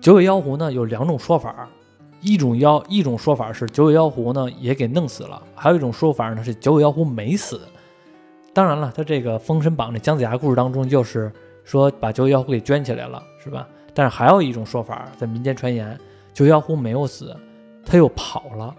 [0.00, 1.68] 九尾妖狐呢，有两种说法，
[2.20, 7.60] 一种妖一种说法是九尾妖狐呢也给弄死了，还有一种说法呢是九尾妖狐没死，
[8.52, 11.30] 当然了，他这个《封神榜》这姜子牙故事当中，就是
[11.64, 13.68] 说把九尾妖狐给圈起来了，是吧？
[13.92, 15.98] 但是还有一种说法，在民间传言，
[16.32, 17.36] 九尾妖狐没有死，
[17.84, 18.74] 他又跑了，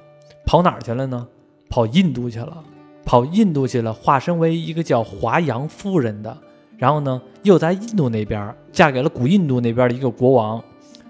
[0.45, 1.27] 跑哪儿去了呢？
[1.69, 2.63] 跑印度去了，
[3.05, 6.37] 跑印度去了，化身为一个叫华阳夫人的，
[6.77, 10.63] 然后呢，又在印度那边嫁给了古印度那边的一个国王，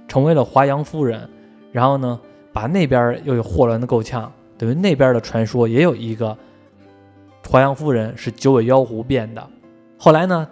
[0.07, 1.27] 成为了华阳夫人，
[1.71, 2.19] 然后呢，
[2.53, 6.37] 把那边又有祸乱的够呛，等于那边的传说也有一个
[7.47, 9.47] 华阳夫人是九尾妖狐变的。
[9.97, 10.47] 后来呢，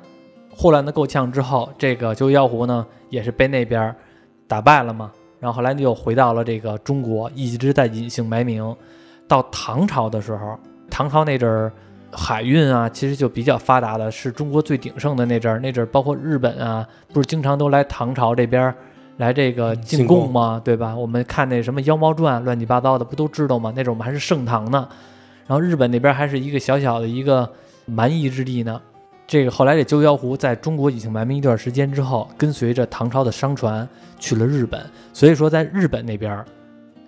[0.50, 3.96] 祸乱的够呛之后，这个九尾妖狐呢也是被那边
[4.48, 8.76] 打败了嘛，然后后来又回到了这个中国，一直在隐姓埋名。
[9.28, 10.58] 到唐朝的时候，
[10.90, 11.72] 唐朝那阵儿
[12.16, 15.60] 海运啊，其实就比较发达的，是中国最鼎盛的那阵儿。
[15.60, 18.74] 那阵儿包括日本啊，不是经常都来唐朝这边
[19.18, 20.62] 来这个进贡吗？
[20.64, 20.96] 对吧？
[20.96, 23.74] 我们看那什么《妖猫传》乱七八糟的，不都知道吗？
[23.76, 24.88] 那阵儿我们还是盛唐呢。
[25.46, 27.50] 然后日本那边还是一个小小的一个
[27.86, 28.82] 蛮夷之地呢。
[29.26, 33.88] 这个后来这九尾妖狐在中国隐姓埋名一段时间之后，跟随着唐朝的商船
[34.20, 34.82] 去了日本，
[35.14, 36.44] 所以说在日本那边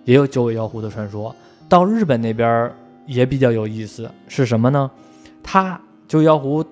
[0.04, 1.34] 也有九尾妖狐的传说。
[1.68, 2.70] 到日本那边
[3.06, 4.90] 也比较有意思，是什么呢？
[5.42, 6.64] 他九尾妖狐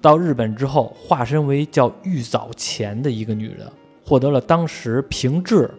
[0.00, 3.66] 到日本之后，化身为叫玉藻前的一个女人，
[4.04, 5.70] 获得了当时平治，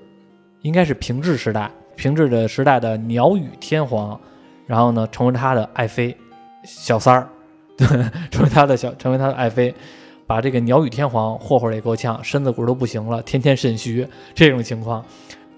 [0.61, 4.19] 应该是平治时代，平治的时代的鸟羽天皇，
[4.65, 6.15] 然后呢，成为他的爱妃，
[6.63, 7.29] 小三儿，
[7.77, 7.87] 对，
[8.29, 9.73] 成为他的小，成为他的爱妃，
[10.25, 15.03] 把这个鸟羽天皇霍霍的也够呛，身子骨都不行了，天天肾虚，这种情况，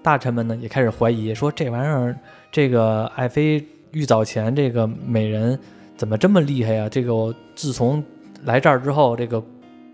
[0.02, 2.16] 大臣们呢也开始怀疑，说这玩意儿。
[2.52, 5.58] 这个爱妃玉藻前这个美人
[5.96, 6.88] 怎么这么厉害呀？
[6.88, 8.04] 这个自从
[8.44, 9.42] 来这儿之后，这个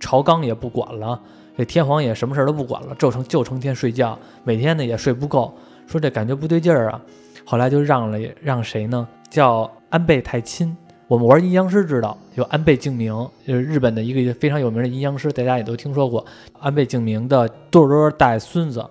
[0.01, 1.21] 朝纲也不管了，
[1.57, 5.55] 这天皇也什么事儿都不管了，就成就成天睡觉，每天呢也睡不够，
[5.87, 7.01] 说这感觉不对劲儿啊。
[7.45, 9.07] 后来就让了让谁呢？
[9.29, 10.77] 叫安倍太亲。
[11.07, 13.13] 我们玩阴阳师知道有安倍晴明，
[13.45, 16.25] 就是日本的一个非常有名的阴阳师，大家也都听说过。
[16.61, 18.85] 安倍晴明的多多带孙子，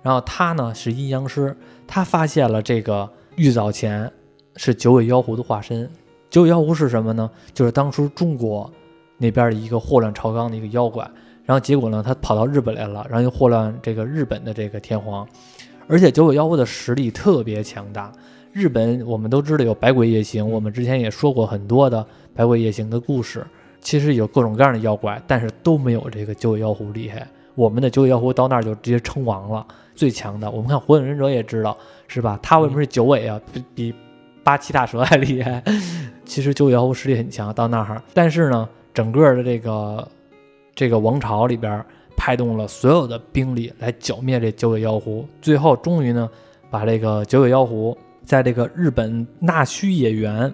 [0.00, 1.56] 然后他呢是阴阳师。
[1.86, 4.10] 他发现了这个玉藻前
[4.56, 5.88] 是九尾妖狐的化身。
[6.30, 7.30] 九尾妖狐是什么呢？
[7.52, 8.70] 就是当初中国
[9.18, 11.08] 那边的一个祸乱朝纲的一个妖怪。
[11.44, 15.26] 然后结果呢，他跑到日本来了，然后又祸乱这个日本的这个天皇。
[15.86, 18.10] 而且九尾妖狐的实力特别强大。
[18.52, 23.46] 日本我们都知道有百鬼夜行，我们之前也说过很多的百鬼夜行的故事。
[23.80, 27.28] 其实有各种各样的妖怪，但是都没有这个九尾妖狐厉害。
[27.54, 29.66] 我们的九尾妖狐到那儿就直接称王了。
[29.94, 31.76] 最强的，我们看《火影忍者》也知道，
[32.08, 32.38] 是吧？
[32.42, 33.40] 他为什么是九尾啊？
[33.52, 33.94] 比比
[34.44, 35.62] 八岐大蛇还厉害。
[36.24, 40.08] 其实九尾妖狐实力很强，到那儿，但是呢，整个的这个
[40.74, 41.84] 这个王朝里边
[42.16, 46.30] 派动了所有的兵力来剿灭这九尾妖狐，最后终于呢，
[46.70, 50.52] 把这个九尾妖狐在这个日本纳须野原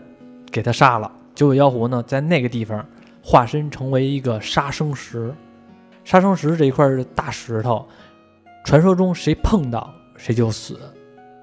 [0.50, 1.10] 给他杀了。
[1.34, 2.84] 九尾妖狐呢，在那个地方
[3.22, 5.32] 化身成为一个杀生石，
[6.04, 7.86] 杀生石这一块是大石头。
[8.64, 10.78] 传说中谁碰到谁就死，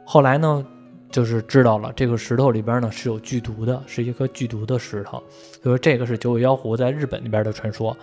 [0.05, 0.63] 后来呢，
[1.09, 5.23] 就是知道了这个石头里边呢是有剧毒的，是一颗剧毒的石头。
[5.61, 7.95] 所以说这个是九尾妖狐在日本那边的传说。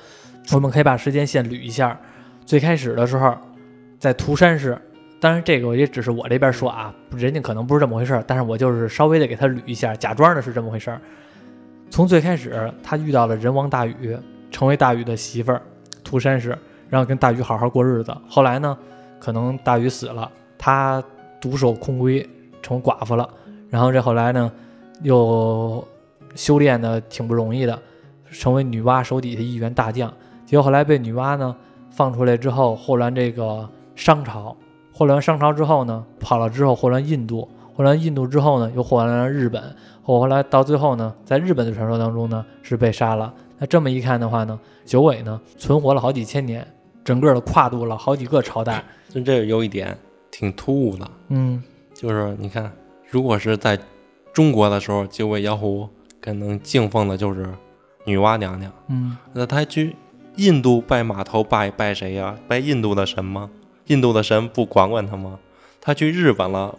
[0.53, 1.99] 我们可以把时间线捋一下，
[2.45, 3.37] 最开始的时候
[3.99, 4.79] 在涂山市，
[5.21, 10.97] 当然这个也只是我这边说啊，人家可能不是这么回事但是我就是稍微的给他捋一下，假装的是这么回事
[11.91, 14.17] 从最开始他遇到了人王大禹，
[14.51, 15.63] 成为大禹的媳妇儿，
[16.03, 16.57] 涂山氏，
[16.89, 18.15] 然后跟大禹好好过日子。
[18.29, 18.77] 后来呢？
[19.21, 21.03] 可能大禹死了，他
[21.41, 22.27] 独守空闺，
[22.65, 23.29] 成寡妇了。
[23.69, 24.51] 然后这后来呢，
[25.03, 25.87] 又
[26.35, 27.79] 修炼的挺不容易的，
[28.31, 30.13] 成为女娲手底下一员大将。
[30.47, 31.55] 结果后来被女娲呢
[31.91, 34.57] 放出来之后，祸乱这个商朝，
[34.93, 39.63] 祸乱商朝之后呢，跑了之后祸乱印度，祸乱印度之后呢，又祸乱了日本。
[40.03, 43.33] 后来到最后呢，在日本的传说当中呢，是被杀了。
[43.59, 46.67] 那这么一看的话呢，九尾呢存活了好几千年，
[47.05, 48.85] 整个的跨度了好几个朝代。
[49.09, 49.97] 就这有一点
[50.31, 51.63] 挺突兀的，嗯，
[51.95, 52.71] 就是你看，
[53.09, 53.79] 如果是在
[54.33, 55.89] 中国的时候，九尾妖狐
[56.21, 57.47] 可能敬奉的就是
[58.05, 59.95] 女娲娘娘，嗯，那他去
[60.37, 62.37] 印度拜码头拜拜谁呀？
[62.49, 63.49] 拜印度的神吗？
[63.87, 65.39] 印度的神不管管他吗？
[65.81, 66.77] 他去日本了，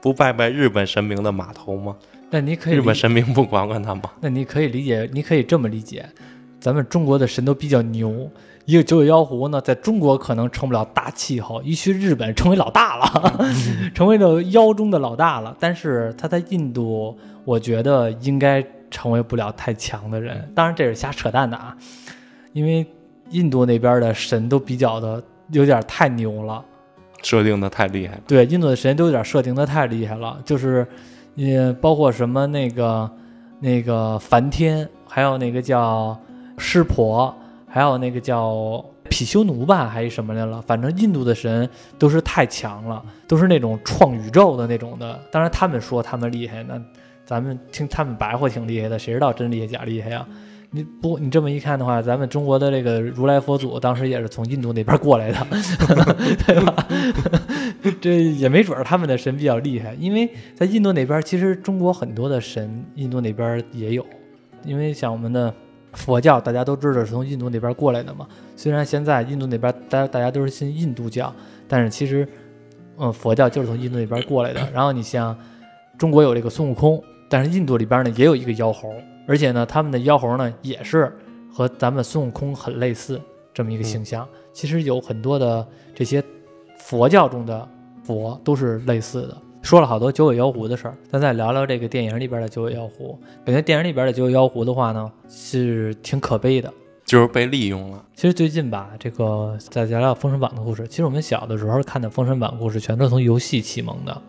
[0.00, 1.96] 不拜拜日本神明的码头吗？
[2.30, 4.02] 那你可以日本神明不管管他吗？
[4.20, 6.08] 那你可以理解，你可以这么理解，
[6.58, 8.30] 咱们中国的神都比较牛。
[8.68, 13.46] 一个九尾妖狐呢，在中国可能成不了大气候，一去日本成为老大了，
[13.94, 15.56] 成为了妖中的老大了。
[15.58, 17.16] 但是他在印度，
[17.46, 20.46] 我觉得应该成为不了太强的人。
[20.54, 21.74] 当然这是瞎扯淡的啊，
[22.52, 22.86] 因为
[23.30, 26.62] 印度那边的神都比较的有点太牛了，
[27.22, 28.20] 设定的太厉害了。
[28.26, 30.86] 对，印度的神都有点设定的太厉害了，就是，
[31.36, 33.10] 也包括什么那个
[33.60, 34.86] 那个梵天。
[35.10, 36.20] 还有那个叫
[36.58, 37.34] 湿婆，
[37.68, 40.60] 还有那个叫毗修奴吧，还是什么来了？
[40.62, 45.20] 反正印度的神都是太强了，都是那种创宇宙的那种的。
[45.30, 46.80] 当然他们说他们厉害，那
[47.24, 50.26] 咱们听他们白话挺厉害的，谁知道真厉害假厉害呀？
[50.70, 55.46] 你不，你这么一看的话，咱们中国的这个如来佛祖当时也是从印度那边过来的，
[56.46, 56.86] 对吧？
[58.02, 64.04] 这也没准儿他们的神比较厉害，因为在印度那边，其实中国很多的神，印度那边也有。
[64.64, 65.54] 因为像我们的
[65.98, 68.26] 佛教，大家都知道是从印度那边过来的嘛。
[68.56, 71.34] 虽然现在印度那边大大家都是信印度教，
[71.66, 72.26] 但是其实，
[72.96, 74.60] 嗯，佛教就是从印度那边过来的。
[74.72, 75.36] 然后你像
[75.98, 78.94] 中国有这个孙悟空，但是印度里边呢也有一个妖猴。
[79.26, 81.12] 而且呢，他们的妖猴呢也是
[81.52, 83.20] 和咱们孙悟空很类似
[83.52, 84.26] 这么一个形象。
[84.52, 86.22] 其实有很多的这些
[86.78, 87.68] 佛教中的
[88.02, 89.36] 佛都是类似的。
[89.62, 93.18] 说了好多九尾妖狐的事儿，咱再聊聊这个电影里边的九尾妖狐。
[93.44, 96.72] 感觉电影里边的九尾妖狐的话呢，是挺可悲的，
[97.04, 98.02] 就是被利用了。
[98.14, 100.86] 其实最近吧，这个再聊聊《封神榜》的故事。
[100.88, 104.22] 其实我们小的时候看的《封神榜》故事，全都是从游戏启蒙的。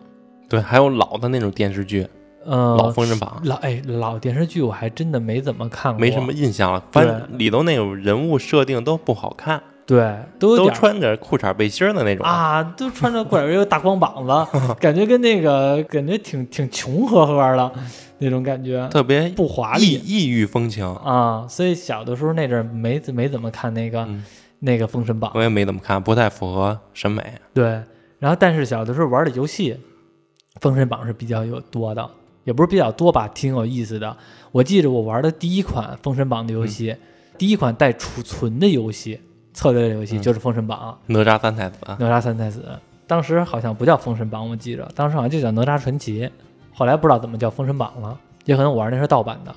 [0.48, 2.06] 对，还有老的那种电视剧。
[2.44, 6.82] 呃，老封神榜，老哎，老电视剧我还真的没怎么看过，没什么印象了。
[6.90, 17.72] 反正里头那种人物设定都不好看，对，都都穿着裤衩背心的那种啊，都穿着裤衩有大光膀子， 感觉跟那个感觉挺挺穷呵呵的
[18.18, 21.44] 那种感觉，特别不华丽，异域风情啊。
[21.48, 24.08] 所以小的时候那阵没没怎么看那个
[24.60, 27.20] 那个封神榜，我也没怎么看，不太符合审美。
[27.52, 27.82] 对，
[28.20, 29.76] 然后但是小的时候玩的游戏，
[30.60, 32.08] 封神榜是比较有多的。
[32.44, 34.16] 也不是比较多吧，挺有意思的。
[34.50, 36.96] 我记着我玩的第一款《封神榜》的游戏，
[37.36, 39.20] 第一款带储存的游戏，
[39.52, 40.98] 策略类游戏就是《封神榜》。
[41.12, 42.64] 哪吒三太子，哪吒三太子，
[43.06, 46.22] 当时好像不叫《封神榜》，我记着，当时好像就叫《哪吒传奇》。
[46.72, 49.54] 后来不知道怎么叫《封神榜》了，也可能我玩那是盗版的。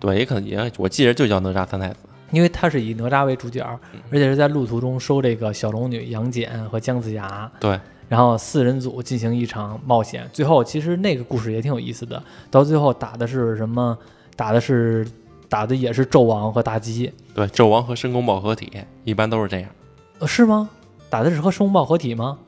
[0.00, 1.96] 对，也可能也，我记着就叫哪吒三太子，
[2.30, 3.62] 因为它是以哪吒为主角，
[4.10, 7.50] 而且是在路途中收这个小龙女杨戬和姜子牙。
[7.60, 7.78] 对。
[8.08, 12.22] 然后四人组进行一场冒险，最后其实那个故事也挺有意思的。
[12.50, 13.98] 到最后打的是什么？
[14.34, 15.06] 打的是
[15.48, 17.12] 打的也是纣王和妲己。
[17.34, 18.70] 对，纣王和申公豹合体，
[19.04, 19.70] 一般都是这样。
[20.18, 20.68] 呃，是吗？
[21.08, 22.38] 打的是和申公豹合体吗？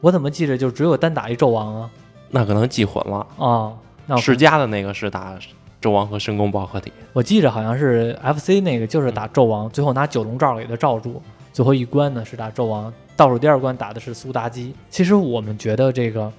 [0.00, 1.90] 我怎么记着就只有单打一纣王啊？
[2.30, 3.72] 那可能记混了啊。
[4.06, 5.38] 那世嘉的那个是打
[5.80, 6.92] 纣王和申公豹合体。
[7.12, 11.22] 我记着好像是 FC 那个就是打纣王，最后拿九龙罩给他罩住。
[11.52, 12.92] 最后一关呢是打纣王。
[13.16, 14.74] 倒数第二关打的是苏妲己。
[14.90, 16.22] 其实我们觉得这个《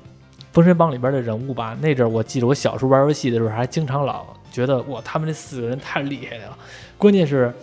[0.51, 6.57] 封神榜》里边的人物吧，那阵儿我记得我小时候玩游戏的时候，还经常老觉得哇，他们这四个人太厉害了。
[6.97, 7.53] 关键是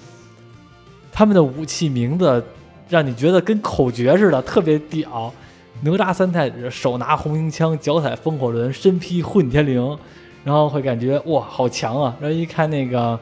[1.13, 2.45] 他们的武器名字
[2.89, 5.33] 让你觉得跟口诀似的，特别屌。
[5.83, 9.99] 哪吒三太子手拿红缨枪，脚踩风火轮，身披混天绫，
[10.45, 12.17] 然后会感觉哇，好强啊！
[12.21, 13.19] 然后一看那个，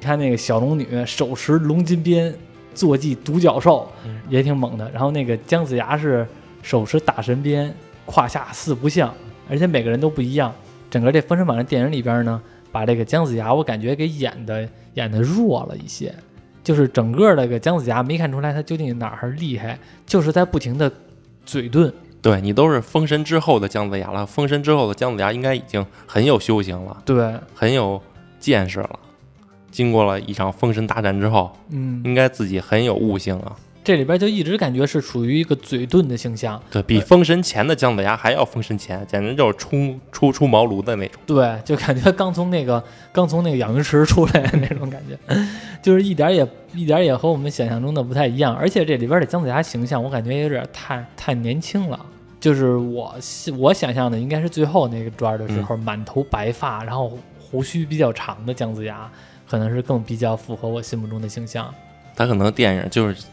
[0.00, 2.34] 看那个小龙女手持龙金鞭。
[2.74, 3.88] 坐骑独角兽
[4.28, 6.26] 也挺猛的，然后那个姜子牙是
[6.60, 7.72] 手持大神鞭，
[8.04, 9.14] 胯下四不像，
[9.48, 10.52] 而且每个人都不一样。
[10.90, 12.42] 整个这《封神榜》的电影里边呢，
[12.74, 16.12] 把这个姜子牙我感觉给演的演的弱了一些，
[16.64, 20.90] 就是整个那个姜子牙没看出来他究竟哪儿厉害，就是在不停的
[21.46, 21.92] 嘴遁。
[22.20, 28.02] 对你都是封神之后的姜子牙了，封神之后的姜子牙应该已经很有修行了，对，很有
[28.40, 28.98] 见识了。
[29.70, 33.54] 经过了一场封神大战之后，嗯，应该自己很有悟性啊。
[33.84, 41.20] 这里边就一直感觉是处于一个嘴遁的形象，对比封神前的姜子牙还要封神前，简直就是初初出茅庐的那种。
[41.26, 42.82] 对，就感觉刚从那个
[43.12, 45.18] 刚从那个养鱼池出来那种感觉，
[45.82, 48.56] 就是一点也一点也和我们想象中的不太一样。
[48.56, 52.06] 而且这里边的姜子牙形象，我感觉有点太太年轻了。
[52.40, 53.14] 就是我
[53.58, 59.10] 我想象的应该是最后那个段的时候，满头白发，然后胡须比较长的姜子牙。
[59.46, 61.72] 可能是更比较符合我心目中的形象。
[62.16, 63.24] 他可能电影就是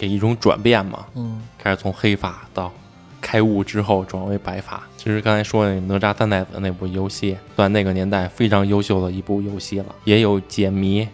[0.00, 2.72] 给一种转变嘛，嗯，开始从黑发到
[3.20, 4.82] 开悟之后转为白发。
[4.96, 11.06] 其实刚才说那哪吒三太子那部游戏，算那个年代非常优秀的一部游戏了，也有解谜，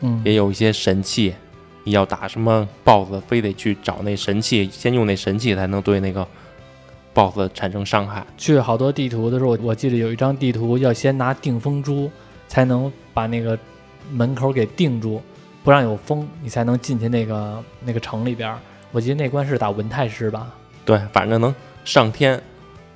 [0.00, 1.34] 嗯，也有一些神器。
[1.84, 6.26] 你要打什么 BOSS，非得去找那神器，先用那神器才能对那个
[7.12, 8.24] BOSS 产生伤害。
[8.38, 12.10] 去好多地图的时候，我记得有一张地图要先拿定风珠
[12.48, 13.58] 才能把那个。
[14.10, 15.22] 门口给定住，
[15.62, 18.54] 不让有风，你才能进去那个那个城里边。
[18.90, 20.48] 我记得那关是打文太师吧？
[20.84, 21.54] 对，反正能
[21.84, 22.40] 上天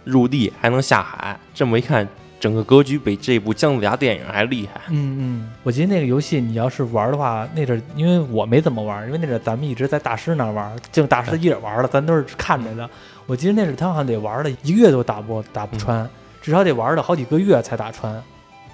[0.05, 1.39] 入地，还能下海。
[1.55, 2.07] 这么一看，
[2.39, 4.81] 整个格局比这部姜子牙电影还厉害。
[4.89, 12.89] 嗯嗯，我记得那个游戏，你要是玩的话，那阵因为我没怎么玩，因为那阵咱们一直在大师那玩，就大师一人玩了，咱都是看着的。
[13.27, 16.09] 我记得那阵他好像得玩了一个月都打不打不穿，
[16.43, 18.23] 至少得玩了好几个月才打穿。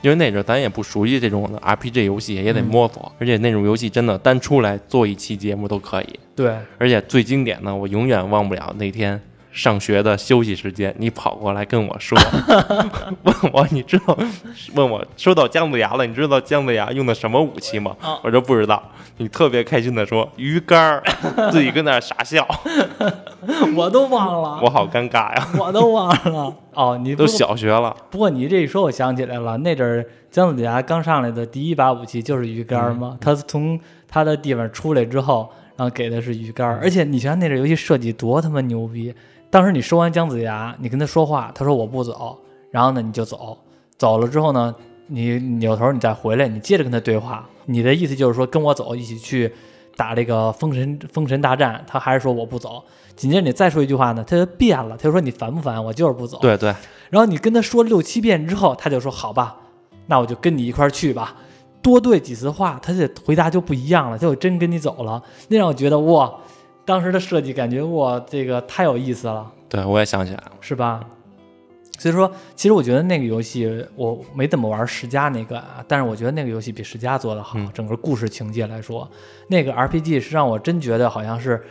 [0.02, 6.20] 因为那阵儿咱也不熟悉这种的 RPG 游戏，也得嗯摸索，而且那种游戏真的单出来做一期节目都可以。
[6.34, 9.20] 对，而且最经典的，我永远忘不了那天
[9.52, 12.18] 上学的休息时间，你跑过来跟我说，
[13.22, 14.18] 问我你知道，
[14.74, 17.94] 问我收到姜子牙了，你知道姜子牙用的什么武器吗？
[18.00, 18.82] 啊我说不知道。
[19.18, 21.02] 你特别开心的说鱼竿儿，
[21.52, 22.48] 自己跟那儿傻笑，
[23.76, 25.48] 我都忘了，我好尴尬呀！
[25.58, 26.52] 我都忘了。
[26.72, 33.18] 哦，你都小学了，不过你这一说，我想起来了，那阵儿姜子牙刚上来的第一把武器就是鱼竿儿嘛。
[33.20, 33.78] 他从
[34.08, 39.14] 他的地方出来之后，然后给的是鱼竿儿，而且你想想那阵游戏设计多他妈牛逼！
[39.52, 42.38] 当时你收完姜子牙，你跟他说话，他说我不走，
[42.70, 43.58] 然后呢你就走，
[43.98, 44.74] 走了之后呢，
[45.08, 49.52] 你扭头你再回来，你接着跟他对话，你的意思就是说跟我走，一起去
[49.94, 52.82] 打这个封神封神大战，他还是说我不走。
[53.14, 55.84] 紧接着你再说一句话呢，他就变了，他就说你烦不烦？
[55.84, 56.38] 我就是不走。
[56.40, 56.74] 对对，
[57.10, 59.54] 然后你跟他说六七遍之后，他就说好吧，
[60.06, 61.36] 那我就跟你一块儿去吧。
[61.82, 65.22] 多对几次话，他这回答就不一样了，他就真跟你走了。
[65.48, 66.32] 那让我觉得哇，
[66.84, 71.04] 当时的设计感觉哇，这个太有意思了，对我也想起来了，是吧？
[71.98, 79.08] 所以说，其实我觉得那个游戏我没怎么玩十佳那个啊，但是我觉得那个游戏比十佳做的好，嗯整个故事情节来说，
[79.46, 81.62] 那个 RPG 是让我真觉得好像是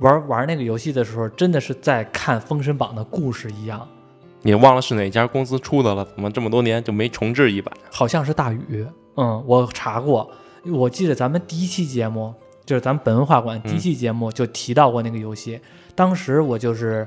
[0.00, 3.86] 玩玩那个游戏的时候，真的是在看《封神榜》的故事一样。
[4.40, 6.02] 你忘了是哪家公司出的了？
[6.04, 7.74] 怎么这么多年就没重置一版？
[7.90, 8.86] 好像是大宇，
[9.16, 10.30] 嗯，我查过，
[10.72, 12.32] 我记得咱们第一期节目
[12.64, 15.60] 就是咱们本文化馆第一期节目就提到过那个游戏，
[15.94, 17.06] 当时我就是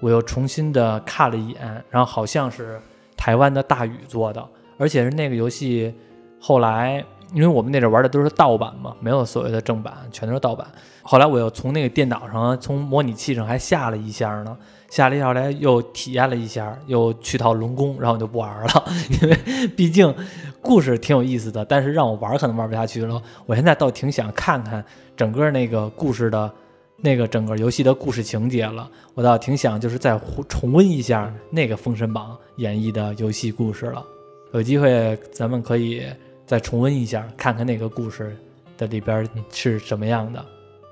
[0.00, 2.80] 我又重新的看了一眼，然后好像是
[3.16, 4.46] 台湾的大宇做的，
[4.78, 5.94] 而且是那个游戏
[6.40, 7.04] 后来。
[7.34, 10.66] 因为我们那阵玩的都是盗版嘛，没有所谓的正版，全都是盗版。
[11.00, 14.54] 后来我又从那个电脑上，从模拟器上还下了一下呢，
[14.92, 18.84] 下了一下后来又体验了一下，又去套龙宫，然后我就不玩了，
[19.22, 20.14] 因为毕竟
[20.60, 23.22] 故事挺有意思的，但是让我玩可能玩不下去了。
[23.46, 24.84] 我现在倒挺想看看
[25.16, 26.52] 整个那个故事的，
[26.98, 28.86] 那个整个游戏的故事情节了。
[29.14, 34.04] 我倒挺想就是再重温一下那个《封神榜》演绎的游戏故事了。
[34.52, 36.02] 有机会咱们可以
[36.44, 38.36] 再重温一下，看看那个故事
[38.76, 40.44] 的里边是什么样的。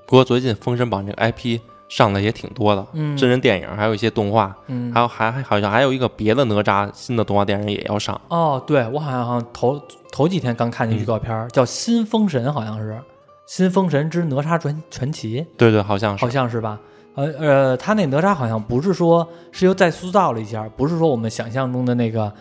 [0.07, 1.61] 不过最近《封神榜》这个 IP
[1.91, 8.19] 上的也挺多的，嗯真人电影还有一些动画，嗯还，有还还好像还有一个别的哪吒新的动画电影也要上。
[8.29, 9.83] 哦，对我好像头
[10.13, 12.93] 头几天刚看见预告片儿，叫《新封神》，好像是
[13.45, 15.43] 《新封神之哪吒传传奇》。
[15.59, 16.31] 对对，好像是好。
[16.31, 16.79] 像是吧？
[17.17, 22.33] 呃呃，他那哪吒好像不是说是又再塑造了一下，不是说我们想象中的那个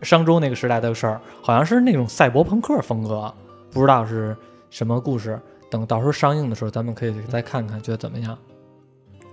[0.00, 3.30] 商周那个时代的事儿，好像是那种赛博朋克风格，
[3.70, 4.34] 不知道是
[4.70, 5.38] 什么故事。
[5.70, 8.36] 等到时候上映的时候，咱们可以再看看，觉得怎么样？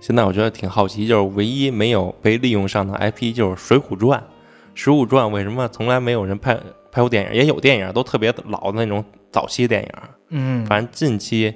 [0.00, 4.20] 现在我觉得挺好奇，就是唯一没有被利用上的 IP 就是《水浒传》。
[4.74, 6.54] 《水浒传》为什么从来没有人拍
[6.92, 7.34] 拍过电影？
[7.34, 9.90] 也有电影，都特别老的那种早期电影。
[10.28, 11.54] 嗯，反正近期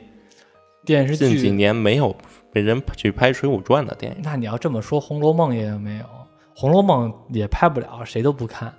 [0.85, 1.51] 电视近几。
[1.51, 2.17] 年没有
[2.53, 4.19] 被人去拍《水浒传》的电影。
[4.23, 6.05] 那你要这么说，《红楼梦》也没有？
[6.55, 8.69] 《红楼梦》也拍不了，谁都不看。《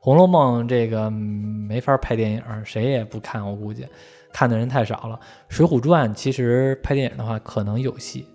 [0.00, 3.86] 红楼梦》这个嗯没法拍电影，谁也不看，我估计
[4.32, 5.16] 看的人太少了。
[5.48, 8.26] 《水浒传》其实拍电影的话，可能有戏，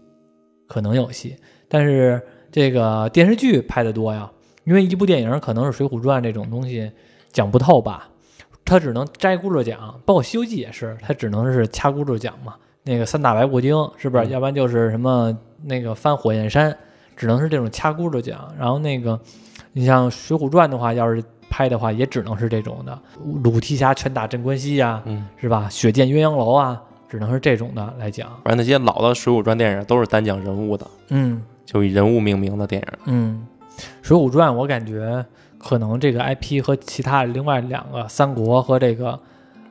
[0.74, 1.36] 可能有戏，
[1.68, 2.20] 但是
[2.52, 4.28] 这个电视剧拍的多呀，
[4.64, 6.92] 因为一部电影可能是《水浒传》这种东西
[7.32, 8.10] 讲不透吧，
[8.66, 12.56] 它只能摘轱辘讲，包括《西游记》也是，它只能是掐轱辘讲嘛。
[12.86, 14.26] 那个三打白骨精是不是？
[14.26, 16.76] 嗯要不然就是什么那个翻火焰山，
[17.16, 18.52] 只能是这种掐轱辘讲。
[18.60, 19.20] 然后那个，
[19.74, 23.00] 你像《水浒传》的话，要是拍的话，也只能是这种的，
[23.44, 25.70] 鲁提辖拳打镇关西呀、嗯，是吧？
[25.70, 26.82] 血溅鸳鸯楼啊，
[27.14, 28.28] 只能是这种的来讲。
[28.44, 32.88] 反正那些老的《水浒传》电影都是单讲人物的，嗯就以人物命名的电影。
[33.06, 33.46] 嗯，
[34.02, 35.24] 《水浒传》我感觉
[35.60, 39.20] 可能这个 IP 和其他另外两个《三国》和这个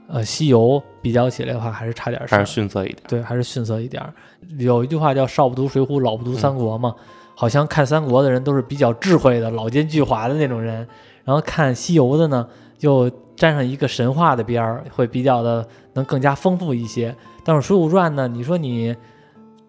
[0.06, 0.60] 呃《西游》
[1.02, 2.52] 比较起来的话，还是差点事儿还是。
[2.52, 3.02] 逊色一点。
[3.08, 4.12] 对，还是逊色一点儿。
[4.58, 6.94] 有一句话叫“少不读水浒，老不读三国”嘛，
[7.34, 10.86] 好像看三国的人都是比较智慧的、老奸巨猾的那种人，
[11.24, 12.46] 然后看西游的呢，
[12.82, 17.14] 就沾上一个神话的边儿，会比较的能更加丰富一些。
[17.44, 18.92] 但是《水浒传》呢，你说你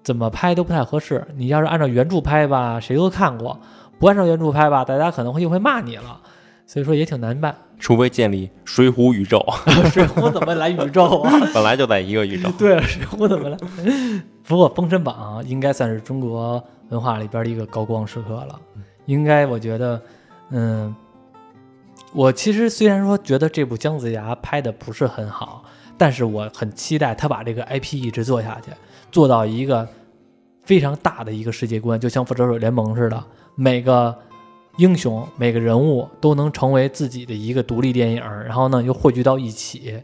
[0.02, 1.24] 怎么拍都不太合适。
[1.36, 3.56] 你要是按照原著拍吧，谁都看过；
[4.00, 6.20] 不按照原著拍吧，大家可能会又会骂你了。
[6.66, 7.56] 所以说也挺难办。
[7.78, 9.46] 除非建立水浒宇宙，
[9.94, 11.32] 水浒怎么来宇宙啊？
[11.54, 12.50] 本来就在一个宇宙。
[12.58, 13.58] 对，水浒怎么来？
[14.44, 18.60] 不过《封神榜》应该算是中国文化里边的一个高光时刻了。
[19.06, 20.02] 应该我觉得，
[20.50, 20.96] 嗯，
[22.14, 25.64] 我其实虽然说觉得这部姜子牙拍的不是很好，
[25.98, 28.72] 但是我很期待他把这个 IP 一直做下去，
[29.12, 29.88] 做到一个
[30.64, 33.24] 非常大的一个世界观，就像《复仇者联盟》似的，
[33.56, 34.16] 每个
[34.78, 40.00] 英雄每个人物都能成为自己的一个独立电影，然后呢又汇聚到一起，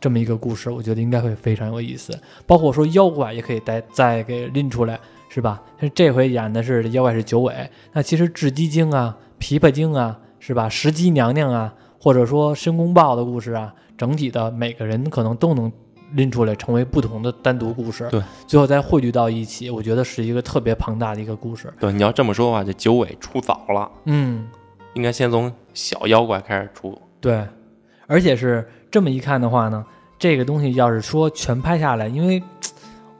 [0.00, 2.16] 这么一个故事，我觉得应该会非常有意思。
[2.46, 4.98] 包括说妖怪也可以再再给拎出来，
[5.28, 5.60] 是吧？
[5.94, 10.68] 这回演的是妖怪是九尾，那其实雉鸡精啊、琵琶精啊，是吧？
[10.68, 15.70] 石矶娘娘啊，或者说申公豹的故事啊，整体的每个人可能都能。
[16.14, 21.72] 拎出来成为不同的单独故事，对，最后再汇聚到一起，我觉得是一个特别庞大的一个故事。
[21.78, 24.44] 对，你要这么说的话，这九尾出早了，嗯，
[24.94, 27.00] 应该先从小妖怪开始出。
[27.20, 27.46] 对，
[28.08, 29.86] 而且是这么一看的话呢，
[30.18, 32.42] 这个东西要是说全拍下来，因为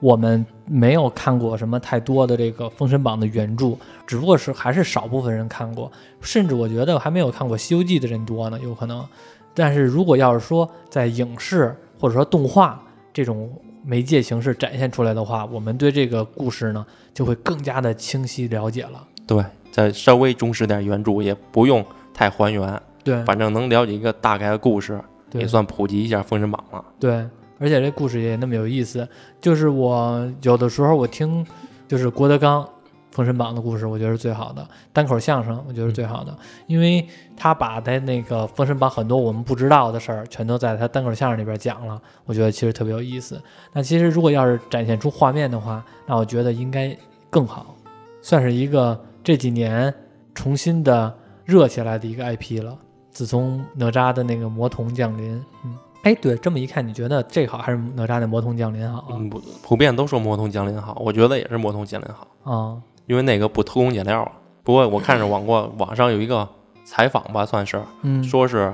[0.01, 5.89] 我们没有看过什么太多的这个《封神榜》的原著，只不过是还是少部分人看过，
[6.19, 9.07] 甚至我觉得还没有看过《西游记》的人多呢，有可能。
[9.53, 12.81] 但是如果要是说在影视，或者说动画
[13.13, 13.51] 这种
[13.83, 19.05] 媒介形式展现出来的话，我们对这个故事呢就会更加的清晰了解了。
[19.27, 22.81] 对，再稍微忠实点原著，也不用太还原。
[23.03, 24.99] 对，反正能了解一个大概的故事，
[25.33, 26.83] 也算普及一下《封神榜》了。
[26.99, 27.27] 对，
[27.61, 29.07] 而且这故事也那么有意思。
[29.39, 31.45] 就是我有的时候我听，
[31.87, 32.67] 就是郭德纲。
[33.13, 36.33] 《封神榜》的故事，我觉得是最好的单口相声，我觉得是最好的，
[36.65, 37.05] 因为
[37.35, 43.41] 他把他那个《封神榜》很多我们不知道的事儿，全都在他单口相声里边讲了，我觉得其实特别有意思。
[43.73, 46.97] 那其实如果要是展现出画面的话，那我觉得应该
[47.29, 47.75] 更好，
[48.21, 49.93] 算是一个这几年
[50.33, 52.77] 重新的热起来的一个 IP 了。
[53.09, 55.33] 自从哪吒的那个魔童降临，
[55.65, 59.07] 嗯，哎，对，这么一看，你觉得这好还是哪吒的魔童降临好？
[59.11, 62.77] 嗯，不普遍都说魔童降临好，我觉得也是魔童降临好啊。
[63.05, 64.31] 因为那个不偷工减料啊。
[64.63, 66.47] 不过我看着 网过网上有一个
[66.83, 68.73] 采访吧，算是，嗯，说是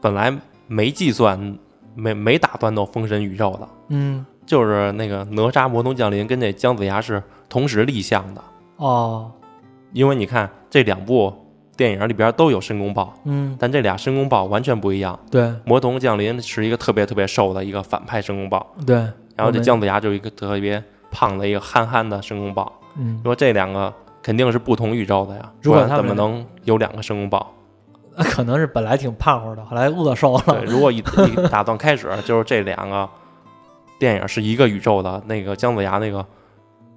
[0.00, 0.34] 本来
[0.66, 1.58] 没计算，
[1.94, 8.42] 没没打算到封神宇宙的，嗯，就是那个哪吒魔童降临跟这姜子牙是同时立项的
[8.76, 9.30] 哦。
[9.92, 11.32] 因为你看这两部
[11.78, 15.16] 电影里边都有申公豹，嗯，但这俩申公豹完全不一样。
[15.30, 18.96] 对，魔童降临是一个特别特别瘦的一个反派申公豹，对，
[19.36, 22.72] 然后这姜子牙就一个特别胖的一个憨憨的申公豹。
[22.96, 27.54] 嗯，说这两个肯定是不同宇宙的呀，如果他怎么能有两个申公豹？
[28.16, 30.42] 那可能是本来挺胖乎的，后来饿瘦了。
[30.48, 33.08] 对，如果一一打算开始就是这两个
[34.00, 36.26] 电影是一个宇宙的，那个姜子牙那个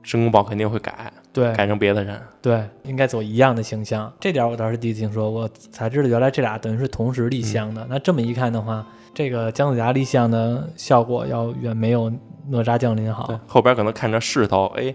[0.04, 4.12] 申公豹肯定会改，对，改成别的人，对，应该走一样的形象。
[4.20, 7.86] 这点我倒是第一次听说，我才知道原来这俩等于是同时立项的。
[7.90, 12.12] 那这么一看的话，这个姜子牙立项的效果要远没有
[12.48, 13.28] 哪吒降临好。
[13.28, 14.94] 对，后边可能看着势头，哎。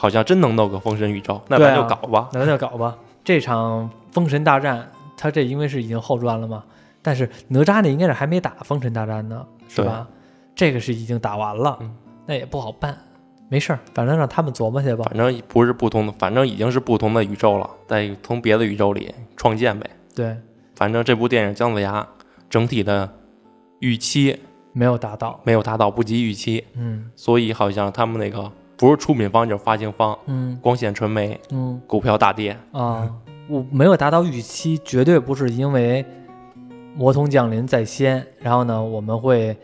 [0.00, 2.96] 好像真能弄个封神宇宙，那咱就搞吧，那咱就搞吧。
[3.24, 6.62] 这场封神大战，他这因为是已经后传了嘛，
[7.02, 10.06] 但是哪吒那应该是还没打封神大战呢，是吧？
[10.54, 11.76] 这个是已经打完了，
[12.26, 12.96] 那也不好办。
[13.48, 15.04] 没事儿，反正让他们琢磨去吧。
[15.08, 19.88] 反正不是不同的，反正已经是不同的宇宙了，在从别的宇宙里创建呗。
[20.14, 20.36] 对，
[20.74, 22.02] 反正这部电影《姜子牙》
[22.50, 23.10] 整体的
[23.80, 24.38] 预期
[24.72, 26.64] 没有达到，没有达到，不及预期。
[26.74, 28.50] 嗯，所以好像他们那个。
[28.80, 33.12] 不是出品方就是发行方，嗯，光线传媒，嗯，股票大跌啊，
[33.48, 36.06] 我没有达到预期，绝对不是因为
[36.94, 39.56] 魔童降临在先，然后呢，我们会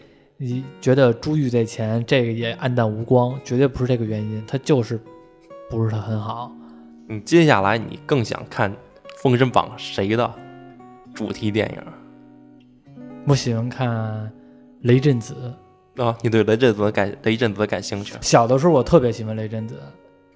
[0.44, 5.00] 你觉得珠玉在前，这个也黯淡无光，绝对不是这个原因，它就是
[5.70, 6.52] 不是它很好。
[7.08, 8.70] 你接下来你更想看
[9.16, 10.30] 《封神榜》谁的
[11.14, 13.02] 主题电影？
[13.26, 14.30] 我喜欢看
[14.82, 15.34] 雷震子。
[15.96, 18.14] 啊，你对雷震子感雷震子感兴趣？
[18.20, 19.80] 小的时候我特别喜欢雷震子，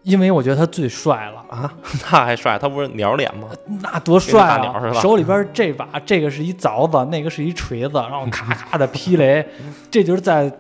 [0.09, 1.71] 因为我觉得他最帅了啊！
[2.11, 2.59] 那还帅？
[2.59, 3.49] 他不是鸟脸吗？
[3.83, 4.93] 那多帅啊！
[4.95, 9.47] 手里边这把这个是一凿子，那个是一锤子，然后 咔咔的劈雷，
[9.91, 10.51] 这就是在。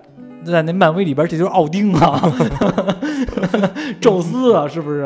[0.46, 2.22] 在那漫威里边，这就是奥丁啊，
[4.00, 5.00] 宙斯啊，是不是？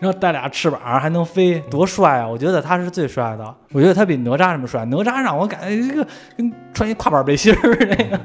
[0.00, 2.26] 然后带俩翅膀还能飞，多帅啊！
[2.26, 3.54] 我觉得他是最帅的。
[3.72, 4.86] 我觉得他比哪吒什么帅？
[4.86, 6.04] 哪吒让我感觉一个
[6.38, 8.18] 跟穿一跨板背心儿那个，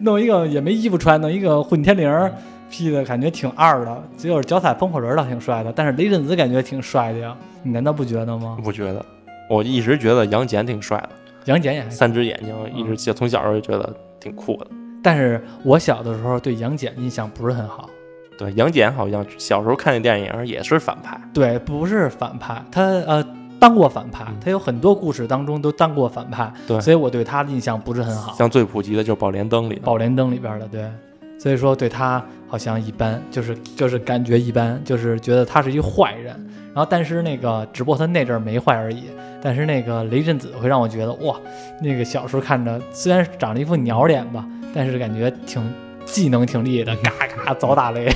[0.00, 2.30] 弄一个也没衣服穿，弄一个混天绫
[2.76, 4.02] 披的，感觉挺二的。
[4.18, 8.58] 只有脚踩风火轮倒挺帅的，但是雷震子感觉挺帅的呀，你难道不觉得吗？
[8.62, 9.04] 不觉得，
[9.48, 11.08] 我一直觉得杨戬挺帅的。
[11.46, 14.66] 杨戬也三只眼睛，一直从小时候就觉得挺酷的。
[15.02, 17.88] 但是我小的时候对杨戬印象不是很好。
[18.36, 21.18] 对，杨戬好像小时候看那电影也是反派。
[21.32, 23.24] 对，不是反派，他呃
[23.58, 26.52] 当过反派，他有很多故事当中都当过反派。
[26.66, 28.34] 对，所以我对他的印象不是很好。
[28.34, 30.90] 像最普及的就是《宝莲灯》里，《宝莲灯》里边的，对，
[31.38, 36.34] 所以说对他好像一般，就是就是感觉一般，就是觉得他是一坏人。
[36.74, 39.04] 然后但是那个只不过他那阵儿没坏而已。
[39.42, 41.38] 但是那个雷震子会让我觉得哇，
[41.80, 44.44] 那个小时候看着虽然长了一副鸟脸吧。
[44.74, 45.72] 但是感觉挺
[46.04, 47.10] 技能挺厉害的，嘎
[47.44, 48.14] 嘎 早打雷。